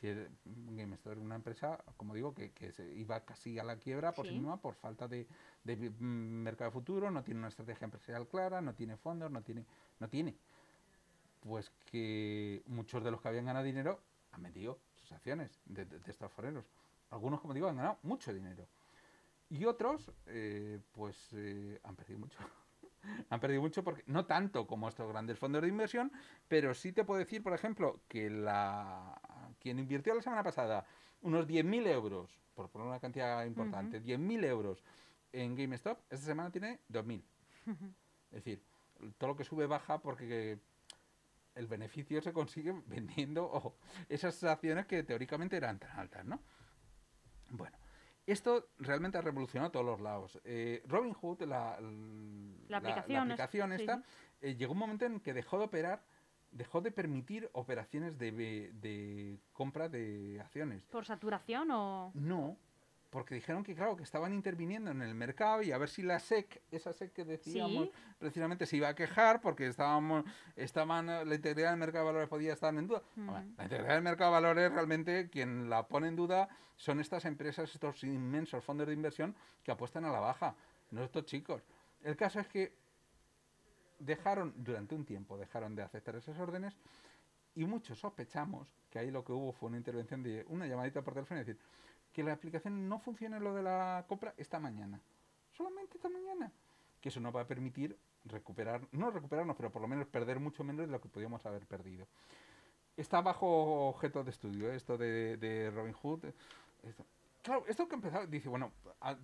Si 0.00 0.08
el- 0.08 0.28
GameStop 0.44 1.12
era 1.12 1.20
una 1.20 1.36
empresa, 1.36 1.78
como 1.96 2.14
digo, 2.14 2.34
que, 2.34 2.50
que 2.50 2.72
se 2.72 2.92
iba 2.94 3.20
casi 3.24 3.58
a 3.58 3.64
la 3.64 3.76
quiebra 3.76 4.12
por 4.12 4.26
sí, 4.26 4.32
Sí. 4.32 4.38
misma 4.38 4.56
por 4.60 4.74
falta 4.74 5.06
de, 5.08 5.26
de 5.62 5.76
mm, 5.76 6.02
mercado 6.42 6.72
futuro, 6.72 7.10
no 7.10 7.22
tiene 7.22 7.38
una 7.38 7.48
estrategia 7.48 7.84
empresarial 7.84 8.26
clara, 8.26 8.60
no 8.60 8.74
tiene 8.74 8.96
fondos, 8.96 9.30
no 9.30 9.40
tiene, 9.42 9.64
no 10.00 10.08
tiene. 10.08 10.34
Pues 11.40 11.70
que 11.90 12.62
muchos 12.66 13.04
de 13.04 13.10
los 13.10 13.20
que 13.20 13.28
habían 13.28 13.44
ganado 13.46 13.64
dinero 13.64 14.00
han 14.32 14.42
vendido 14.42 14.78
sus 14.96 15.12
acciones 15.12 15.60
de, 15.66 15.84
de- 15.84 16.00
de 16.00 16.10
estos 16.10 16.32
foreros. 16.32 16.64
Algunos, 17.14 17.40
como 17.40 17.54
digo, 17.54 17.68
han 17.68 17.76
ganado 17.76 17.98
mucho 18.02 18.34
dinero. 18.34 18.66
Y 19.48 19.64
otros, 19.66 20.10
eh, 20.26 20.80
pues, 20.90 21.28
eh, 21.32 21.78
han 21.84 21.94
perdido 21.94 22.18
mucho. 22.18 22.38
han 23.30 23.38
perdido 23.38 23.62
mucho 23.62 23.84
porque, 23.84 24.02
no 24.06 24.26
tanto 24.26 24.66
como 24.66 24.88
estos 24.88 25.08
grandes 25.08 25.38
fondos 25.38 25.62
de 25.62 25.68
inversión, 25.68 26.10
pero 26.48 26.74
sí 26.74 26.92
te 26.92 27.04
puedo 27.04 27.20
decir, 27.20 27.40
por 27.40 27.54
ejemplo, 27.54 28.00
que 28.08 28.28
la 28.28 29.20
quien 29.60 29.78
invirtió 29.78 30.12
la 30.12 30.22
semana 30.22 30.42
pasada 30.42 30.84
unos 31.22 31.46
10.000 31.46 31.86
euros, 31.86 32.36
por 32.54 32.68
poner 32.68 32.88
una 32.88 32.98
cantidad 32.98 33.44
importante, 33.46 34.02
10.000 34.02 34.44
euros 34.44 34.82
en 35.32 35.54
GameStop, 35.54 36.00
esta 36.10 36.26
semana 36.26 36.50
tiene 36.50 36.80
2.000. 36.90 37.22
Es 38.32 38.44
decir, 38.44 38.60
todo 39.16 39.28
lo 39.28 39.36
que 39.36 39.44
sube 39.44 39.66
baja 39.66 39.98
porque 39.98 40.58
el 41.54 41.68
beneficio 41.68 42.20
se 42.20 42.32
consigue 42.32 42.74
vendiendo 42.86 43.76
esas 44.08 44.42
acciones 44.42 44.86
que 44.86 45.04
teóricamente 45.04 45.56
eran 45.56 45.78
tan 45.78 45.96
altas, 45.96 46.24
¿no? 46.24 46.40
Bueno, 47.56 47.76
esto 48.26 48.68
realmente 48.78 49.18
ha 49.18 49.20
revolucionado 49.20 49.70
todos 49.70 49.86
los 49.86 50.00
lados. 50.00 50.40
Eh, 50.44 50.82
Robinhood, 50.86 51.42
la, 51.42 51.78
La 52.68 52.78
aplicación 52.78 53.70
sí, 53.76 53.82
esta, 53.82 53.98
sí. 53.98 54.02
eh, 54.40 54.56
llegó 54.56 54.72
un 54.72 54.78
momento 54.78 55.04
en 55.04 55.20
que 55.20 55.32
dejó 55.32 55.58
de 55.58 55.64
operar, 55.64 56.02
dejó 56.50 56.80
de 56.80 56.90
permitir 56.90 57.48
operaciones 57.52 58.18
de 58.18 59.38
compra 59.52 59.88
de 59.88 60.40
acciones. 60.40 60.82
¿Por 60.86 61.04
saturación 61.04 61.70
o...? 61.70 62.12
No, 62.14 62.56
porque 63.14 63.36
dijeron 63.36 63.62
que, 63.62 63.76
claro, 63.76 63.94
que 63.96 64.02
estaban 64.02 64.34
interviniendo 64.34 64.90
en 64.90 65.00
el 65.00 65.14
mercado 65.14 65.62
y 65.62 65.70
a 65.70 65.78
ver 65.78 65.88
si 65.88 66.02
la 66.02 66.18
SEC, 66.18 66.60
esa 66.72 66.92
SEC 66.92 67.12
que 67.12 67.24
decíamos 67.24 67.84
Sí. 67.86 67.92
precisamente, 68.18 68.66
se 68.66 68.76
iba 68.76 68.88
a 68.88 68.96
quejar 68.96 69.40
porque 69.40 69.68
estábamos, 69.68 70.24
estaban, 70.56 71.08
eh, 71.08 71.24
la 71.24 71.34
integridad 71.36 71.70
del 71.70 71.78
mercado 71.78 72.06
de 72.06 72.10
valores 72.10 72.28
podía 72.28 72.52
estar 72.54 72.74
en 72.74 72.88
duda. 72.88 73.02
La 73.56 73.62
integridad 73.62 73.94
del 73.94 74.02
mercado 74.02 74.32
de 74.32 74.40
valores 74.40 74.72
realmente 74.72 75.28
quien 75.30 75.70
la 75.70 75.86
pone 75.86 76.08
en 76.08 76.16
duda 76.16 76.48
son 76.74 76.98
estas 76.98 77.24
empresas, 77.24 77.72
estos 77.72 78.02
inmensos 78.02 78.64
fondos 78.64 78.88
de 78.88 78.92
inversión 78.94 79.36
que 79.62 79.70
apuestan 79.70 80.04
a 80.06 80.10
la 80.10 80.18
baja, 80.18 80.56
no 80.90 81.04
estos 81.04 81.24
chicos. 81.24 81.62
El 82.02 82.16
caso 82.16 82.40
es 82.40 82.48
que 82.48 82.72
dejaron, 84.00 84.52
durante 84.56 84.96
un 84.96 85.04
tiempo, 85.04 85.38
dejaron 85.38 85.76
de 85.76 85.82
aceptar 85.82 86.16
esas 86.16 86.36
órdenes 86.40 86.76
y 87.54 87.64
muchos 87.64 87.96
sospechamos 87.96 88.66
que 88.90 88.98
ahí 88.98 89.12
lo 89.12 89.24
que 89.24 89.30
hubo 89.30 89.52
fue 89.52 89.68
una 89.68 89.78
intervención 89.78 90.20
de 90.24 90.44
una 90.48 90.66
llamadita 90.66 91.00
por 91.02 91.14
teléfono 91.14 91.40
y 91.40 91.44
decir 91.44 91.60
que 92.14 92.22
la 92.22 92.32
aplicación 92.32 92.88
no 92.88 92.98
funcione 92.98 93.38
lo 93.40 93.52
de 93.52 93.62
la 93.62 94.04
compra 94.08 94.32
esta 94.38 94.58
mañana. 94.58 94.98
Solamente 95.52 95.98
esta 95.98 96.08
mañana. 96.08 96.50
Que 97.00 97.10
eso 97.10 97.20
nos 97.20 97.34
va 97.36 97.42
a 97.42 97.46
permitir 97.46 97.98
recuperar, 98.24 98.80
no 98.92 99.10
recuperarnos, 99.10 99.56
pero 99.56 99.70
por 99.70 99.82
lo 99.82 99.88
menos 99.88 100.06
perder 100.06 100.40
mucho 100.40 100.64
menos 100.64 100.86
de 100.86 100.92
lo 100.92 101.00
que 101.00 101.08
podíamos 101.10 101.44
haber 101.44 101.66
perdido. 101.66 102.06
Está 102.96 103.20
bajo 103.20 103.88
objeto 103.88 104.22
de 104.24 104.30
estudio 104.30 104.72
¿eh? 104.72 104.76
esto 104.76 104.96
de, 104.96 105.36
de 105.36 105.70
Robin 105.70 105.92
Hood. 105.92 106.24
Esto. 106.82 107.04
Claro, 107.42 107.64
esto 107.68 107.86
que 107.86 107.96
empezó, 107.96 108.26
dice, 108.26 108.48
bueno, 108.48 108.72
a- 109.02 109.16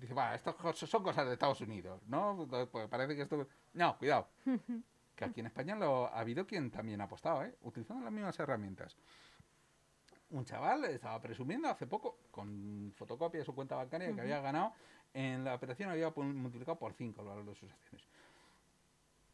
dice, 0.00 0.14
va, 0.14 0.34
esto 0.34 0.56
cos- 0.56 0.86
son 0.86 1.02
cosas 1.02 1.26
de 1.26 1.34
Estados 1.34 1.60
Unidos, 1.60 2.00
¿no? 2.06 2.46
Pues 2.70 2.88
parece 2.88 3.14
que 3.16 3.22
esto... 3.22 3.46
No, 3.74 3.98
cuidado, 3.98 4.28
que 5.16 5.24
aquí 5.24 5.40
en 5.40 5.46
España 5.46 5.74
lo, 5.76 6.06
ha 6.06 6.20
habido 6.20 6.46
quien 6.46 6.70
también 6.70 7.00
ha 7.02 7.04
apostado, 7.04 7.42
¿eh? 7.44 7.54
utilizando 7.62 8.02
las 8.04 8.12
mismas 8.12 8.38
herramientas. 8.38 8.96
Un 10.30 10.44
chaval 10.44 10.84
estaba 10.86 11.20
presumiendo 11.20 11.68
hace 11.68 11.86
poco, 11.86 12.18
con 12.30 12.92
fotocopia 12.96 13.38
de 13.40 13.44
su 13.46 13.54
cuenta 13.54 13.76
bancaria, 13.76 14.12
que 14.14 14.20
había 14.20 14.40
ganado, 14.40 14.72
en 15.14 15.44
la 15.44 15.54
operación 15.54 15.88
había 15.90 16.10
multiplicado 16.10 16.78
por 16.78 16.92
5 16.94 17.22
el 17.22 17.28
valor 17.28 17.44
de 17.46 17.54
sus 17.54 17.70
acciones. 17.72 18.06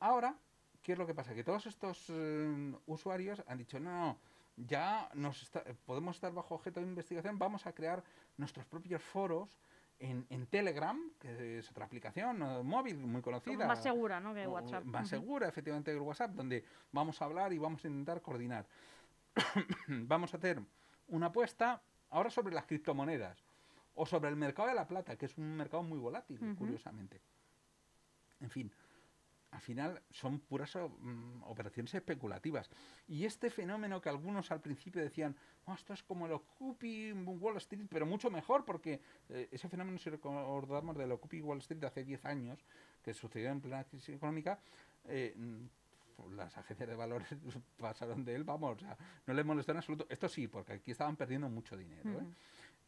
Ahora, 0.00 0.34
¿qué 0.82 0.92
es 0.92 0.98
lo 0.98 1.06
que 1.06 1.14
pasa? 1.14 1.34
Que 1.34 1.44
todos 1.44 1.66
estos 1.66 2.06
eh, 2.10 2.74
usuarios 2.86 3.42
han 3.46 3.58
dicho, 3.58 3.80
no, 3.80 3.90
no, 3.90 4.18
ya 4.56 5.08
nos 5.14 5.42
está- 5.42 5.64
podemos 5.86 6.16
estar 6.16 6.32
bajo 6.32 6.54
objeto 6.56 6.80
de 6.80 6.86
investigación, 6.86 7.38
vamos 7.38 7.66
a 7.66 7.72
crear 7.72 8.02
nuestros 8.36 8.66
propios 8.66 9.00
foros 9.02 9.58
en, 9.98 10.26
en 10.28 10.46
Telegram, 10.46 11.00
que 11.18 11.58
es 11.58 11.70
otra 11.70 11.86
aplicación 11.86 12.42
eh, 12.42 12.62
móvil 12.62 12.98
muy 12.98 13.22
conocida. 13.22 13.66
Más 13.66 13.82
segura, 13.82 14.20
¿no? 14.20 14.34
Que 14.34 14.46
WhatsApp. 14.46 14.84
Más 14.84 15.08
segura, 15.08 15.48
efectivamente, 15.48 15.92
que 15.92 15.98
WhatsApp, 15.98 16.32
donde 16.32 16.64
vamos 16.90 17.22
a 17.22 17.24
hablar 17.24 17.52
y 17.52 17.58
vamos 17.58 17.82
a 17.84 17.88
intentar 17.88 18.20
coordinar. 18.20 18.66
vamos 19.88 20.34
a 20.34 20.36
hacer 20.36 20.60
una 21.08 21.26
apuesta 21.26 21.82
ahora 22.10 22.30
sobre 22.30 22.54
las 22.54 22.66
criptomonedas. 22.66 23.38
o 23.94 24.06
sobre 24.06 24.30
el 24.30 24.36
mercado 24.36 24.68
de 24.68 24.74
la 24.74 24.86
plata, 24.86 25.16
que 25.18 25.26
es 25.26 25.36
un 25.36 25.54
mercado 25.54 25.82
muy 25.82 25.98
volátil, 25.98 26.38
curiosamente. 26.56 27.20
En 28.40 28.48
fin, 28.48 28.72
al 29.50 29.60
final 29.60 30.02
son 30.10 30.40
puras 30.40 30.74
mm, 30.76 31.42
operaciones 31.42 31.92
especulativas. 31.92 32.70
Y 33.06 33.26
este 33.26 33.50
fenómeno 33.50 34.00
que 34.00 34.08
algunos 34.08 34.50
al 34.50 34.62
principio 34.62 35.02
decían, 35.02 35.36
"Oh, 35.66 35.74
esto 35.74 35.92
es 35.92 36.02
como 36.02 36.24
el 36.24 36.32
Occupy 36.32 37.12
Wall 37.12 37.58
Street, 37.58 37.86
pero 37.90 38.06
mucho 38.06 38.30
mejor, 38.30 38.64
porque 38.64 39.02
eh, 39.28 39.48
ese 39.52 39.68
fenómeno, 39.68 39.98
si 39.98 40.08
recordamos 40.08 40.96
del 40.96 41.12
Occupy 41.12 41.42
Wall 41.42 41.58
Street 41.58 41.80
de 41.80 41.86
hace 41.86 42.02
10 42.02 42.24
años, 42.24 42.64
que 43.02 43.12
sucedió 43.12 43.50
en 43.50 43.60
plena 43.60 43.84
crisis 43.84 44.14
económica, 44.16 44.58
eh, 45.04 45.36
las 46.30 46.56
agencias 46.56 46.88
de 46.88 46.94
valores 46.96 47.28
pasaron 47.78 48.24
de 48.24 48.34
él, 48.34 48.44
vamos, 48.44 48.76
o 48.76 48.78
sea, 48.80 48.96
no 49.26 49.34
les 49.34 49.44
molestó 49.44 49.72
en 49.72 49.78
absoluto. 49.78 50.06
Esto 50.08 50.28
sí, 50.28 50.48
porque 50.48 50.72
aquí 50.74 50.90
estaban 50.90 51.16
perdiendo 51.16 51.48
mucho 51.48 51.76
dinero. 51.76 52.20
¿eh? 52.20 52.26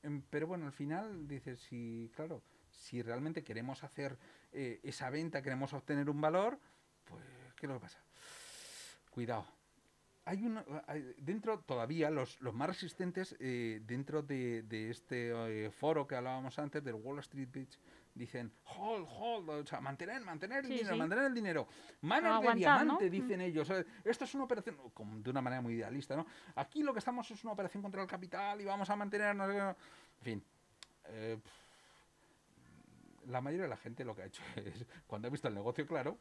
Em, 0.03 0.23
Pero 0.31 0.47
bueno, 0.47 0.67
al 0.67 0.73
final 0.73 1.27
dices, 1.27 1.61
si, 1.61 2.11
claro, 2.15 2.43
si 2.71 3.03
realmente 3.03 3.43
queremos 3.43 3.83
hacer 3.85 4.17
eh, 4.53 4.81
esa 4.83 5.11
venta, 5.11 5.43
queremos 5.43 5.73
obtener 5.73 6.09
un 6.11 6.21
valor, 6.21 6.59
pues, 7.05 7.25
¿qué 7.57 7.67
que 7.67 7.75
pasa? 7.81 7.99
Cuidado. 9.11 9.47
Hay 10.27 10.43
uno, 10.43 10.65
hay- 10.87 11.15
dentro 11.19 11.61
todavía 11.61 12.11
los, 12.11 12.41
los 12.41 12.55
más 12.55 12.69
resistentes 12.69 13.37
eh, 13.41 13.81
dentro 13.85 14.23
de, 14.23 14.63
de 14.63 14.91
este 14.91 15.71
foro 15.71 16.07
que 16.07 16.17
hablábamos 16.17 16.59
antes 16.59 16.83
del 16.83 16.95
Wall 16.95 17.19
Street 17.19 17.49
Beach 17.53 17.79
dicen 18.15 18.53
hold, 18.77 19.07
hold, 19.11 19.49
o 19.51 19.67
sea, 19.67 19.81
mantener, 19.81 20.23
mantener 20.25 20.59
el 20.61 20.67
Sí, 20.67 20.73
dinero, 20.75 20.93
sí. 20.95 20.99
mantener 20.99 21.25
el 21.25 21.35
dinero. 21.35 21.67
Manos 22.03 22.31
de 22.31 22.37
Aguantar, 22.49 22.57
diamante, 22.81 23.05
¿no? 23.05 23.11
dicen 23.11 23.41
ellos. 23.41 23.69
O 23.69 23.75
sea, 23.75 23.85
Esto 24.05 24.25
es 24.25 24.35
una 24.35 24.45
operación, 24.45 24.77
como 24.93 25.19
de 25.21 25.31
una 25.31 25.41
manera 25.43 25.61
muy 25.63 25.75
idealista, 25.75 26.17
¿no? 26.17 26.27
Aquí 26.55 26.83
lo 26.83 26.93
que 26.93 27.01
estamos 27.01 27.29
es 27.31 27.43
una 27.45 27.53
operación 27.53 27.83
contra 27.83 28.01
el 28.03 28.09
capital 28.09 28.61
y 28.61 28.65
vamos 28.65 28.89
a 28.89 28.97
mantener, 28.97 29.35
no 29.35 29.47
sé 29.47 29.53
qué, 29.53 29.59
no. 29.59 29.69
en 29.71 29.77
fin. 30.23 30.45
eh, 31.07 31.39
la 33.27 33.41
mayoría 33.41 33.65
de 33.65 33.71
la 33.71 33.77
gente 33.79 34.05
lo 34.05 34.15
que 34.15 34.23
ha 34.23 34.27
hecho 34.27 34.43
es, 34.57 34.87
cuando 35.07 35.29
ha 35.29 35.31
visto 35.31 35.49
el 35.49 35.55
negocio 35.55 35.87
claro, 35.87 36.19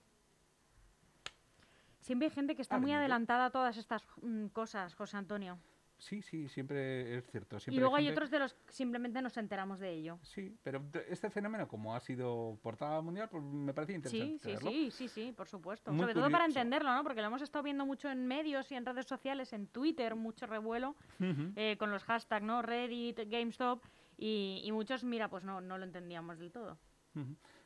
Siempre 1.99 2.27
hay 2.27 2.31
gente 2.33 2.53
que 2.55 2.61
está 2.61 2.79
muy 2.79 2.91
adelantada 2.91 3.45
a 3.45 3.49
todas 3.49 3.77
estas 3.77 4.03
mm, 4.21 4.47
cosas, 4.47 4.93
José 4.93 5.15
Antonio. 5.15 5.57
Sí, 6.03 6.21
sí, 6.21 6.47
siempre 6.49 7.17
es 7.17 7.25
cierto. 7.31 7.59
Siempre 7.59 7.77
y 7.77 7.79
luego 7.79 7.95
hay 7.95 8.05
gente- 8.05 8.17
otros 8.19 8.31
de 8.31 8.39
los 8.39 8.53
que 8.53 8.73
simplemente 8.73 9.21
nos 9.21 9.35
enteramos 9.37 9.79
de 9.79 9.91
ello. 9.91 10.19
Sí, 10.21 10.55
pero 10.63 10.83
este 11.09 11.29
fenómeno, 11.29 11.67
como 11.67 11.95
ha 11.95 11.99
sido 11.99 12.57
portada 12.61 13.01
mundial, 13.01 13.29
pues 13.29 13.43
me 13.43 13.73
parece 13.73 13.93
interesante 13.93 14.33
Sí, 14.33 14.39
sí, 14.41 14.53
verlo. 14.53 14.69
sí, 14.71 14.91
sí, 14.91 15.07
sí, 15.07 15.33
por 15.35 15.47
supuesto. 15.47 15.91
Muy 15.91 16.01
Sobre 16.01 16.13
todo 16.13 16.29
para 16.29 16.45
entenderlo, 16.45 16.93
¿no? 16.93 17.03
Porque 17.03 17.21
lo 17.21 17.27
hemos 17.27 17.41
estado 17.41 17.63
viendo 17.63 17.85
mucho 17.85 18.09
en 18.09 18.27
medios 18.27 18.71
y 18.71 18.75
en 18.75 18.85
redes 18.85 19.05
sociales, 19.05 19.53
en 19.53 19.67
Twitter, 19.67 20.15
mucho 20.15 20.45
revuelo 20.45 20.95
eh, 21.55 21.75
con 21.77 21.91
los 21.91 22.03
hashtags, 22.03 22.45
¿no? 22.45 22.61
Reddit, 22.61 23.19
GameStop, 23.29 23.83
y, 24.17 24.61
y 24.63 24.71
muchos, 24.71 25.03
mira, 25.03 25.29
pues 25.29 25.43
no, 25.43 25.61
no 25.61 25.77
lo 25.77 25.83
entendíamos 25.85 26.37
del 26.39 26.51
todo. 26.51 26.77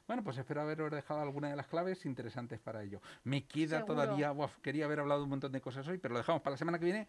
Bueno, 0.07 0.23
pues 0.23 0.37
espero 0.37 0.61
haberos 0.61 0.91
dejado 0.91 1.21
alguna 1.21 1.49
de 1.49 1.55
las 1.55 1.67
claves 1.67 2.05
interesantes 2.05 2.59
para 2.59 2.83
ello. 2.83 3.01
Me 3.23 3.45
queda 3.45 3.77
Seguro. 3.79 3.95
todavía, 3.95 4.31
buaf, 4.31 4.57
quería 4.59 4.85
haber 4.85 4.99
hablado 5.01 5.23
un 5.23 5.29
montón 5.29 5.51
de 5.51 5.59
cosas 5.61 5.87
hoy, 5.87 5.97
pero 5.97 6.13
lo 6.13 6.19
dejamos 6.19 6.41
para 6.41 6.51
la 6.53 6.57
semana 6.57 6.79
que 6.79 6.85
viene. 6.85 7.07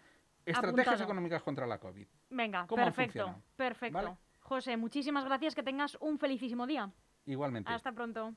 Estrategias 0.50 0.86
Apuntado. 0.86 1.04
económicas 1.04 1.42
contra 1.42 1.66
la 1.66 1.78
COVID. 1.78 2.06
Venga, 2.30 2.66
¿Cómo 2.66 2.82
han 2.82 2.92
perfecto, 2.92 3.42
perfecto. 3.56 3.98
¿Vale? 3.98 4.16
José, 4.40 4.76
muchísimas 4.76 5.24
gracias, 5.24 5.54
que 5.54 5.62
tengas 5.62 5.96
un 6.00 6.18
felicísimo 6.18 6.66
día. 6.66 6.90
Igualmente. 7.26 7.70
Hasta 7.70 7.92
pronto. 7.92 8.34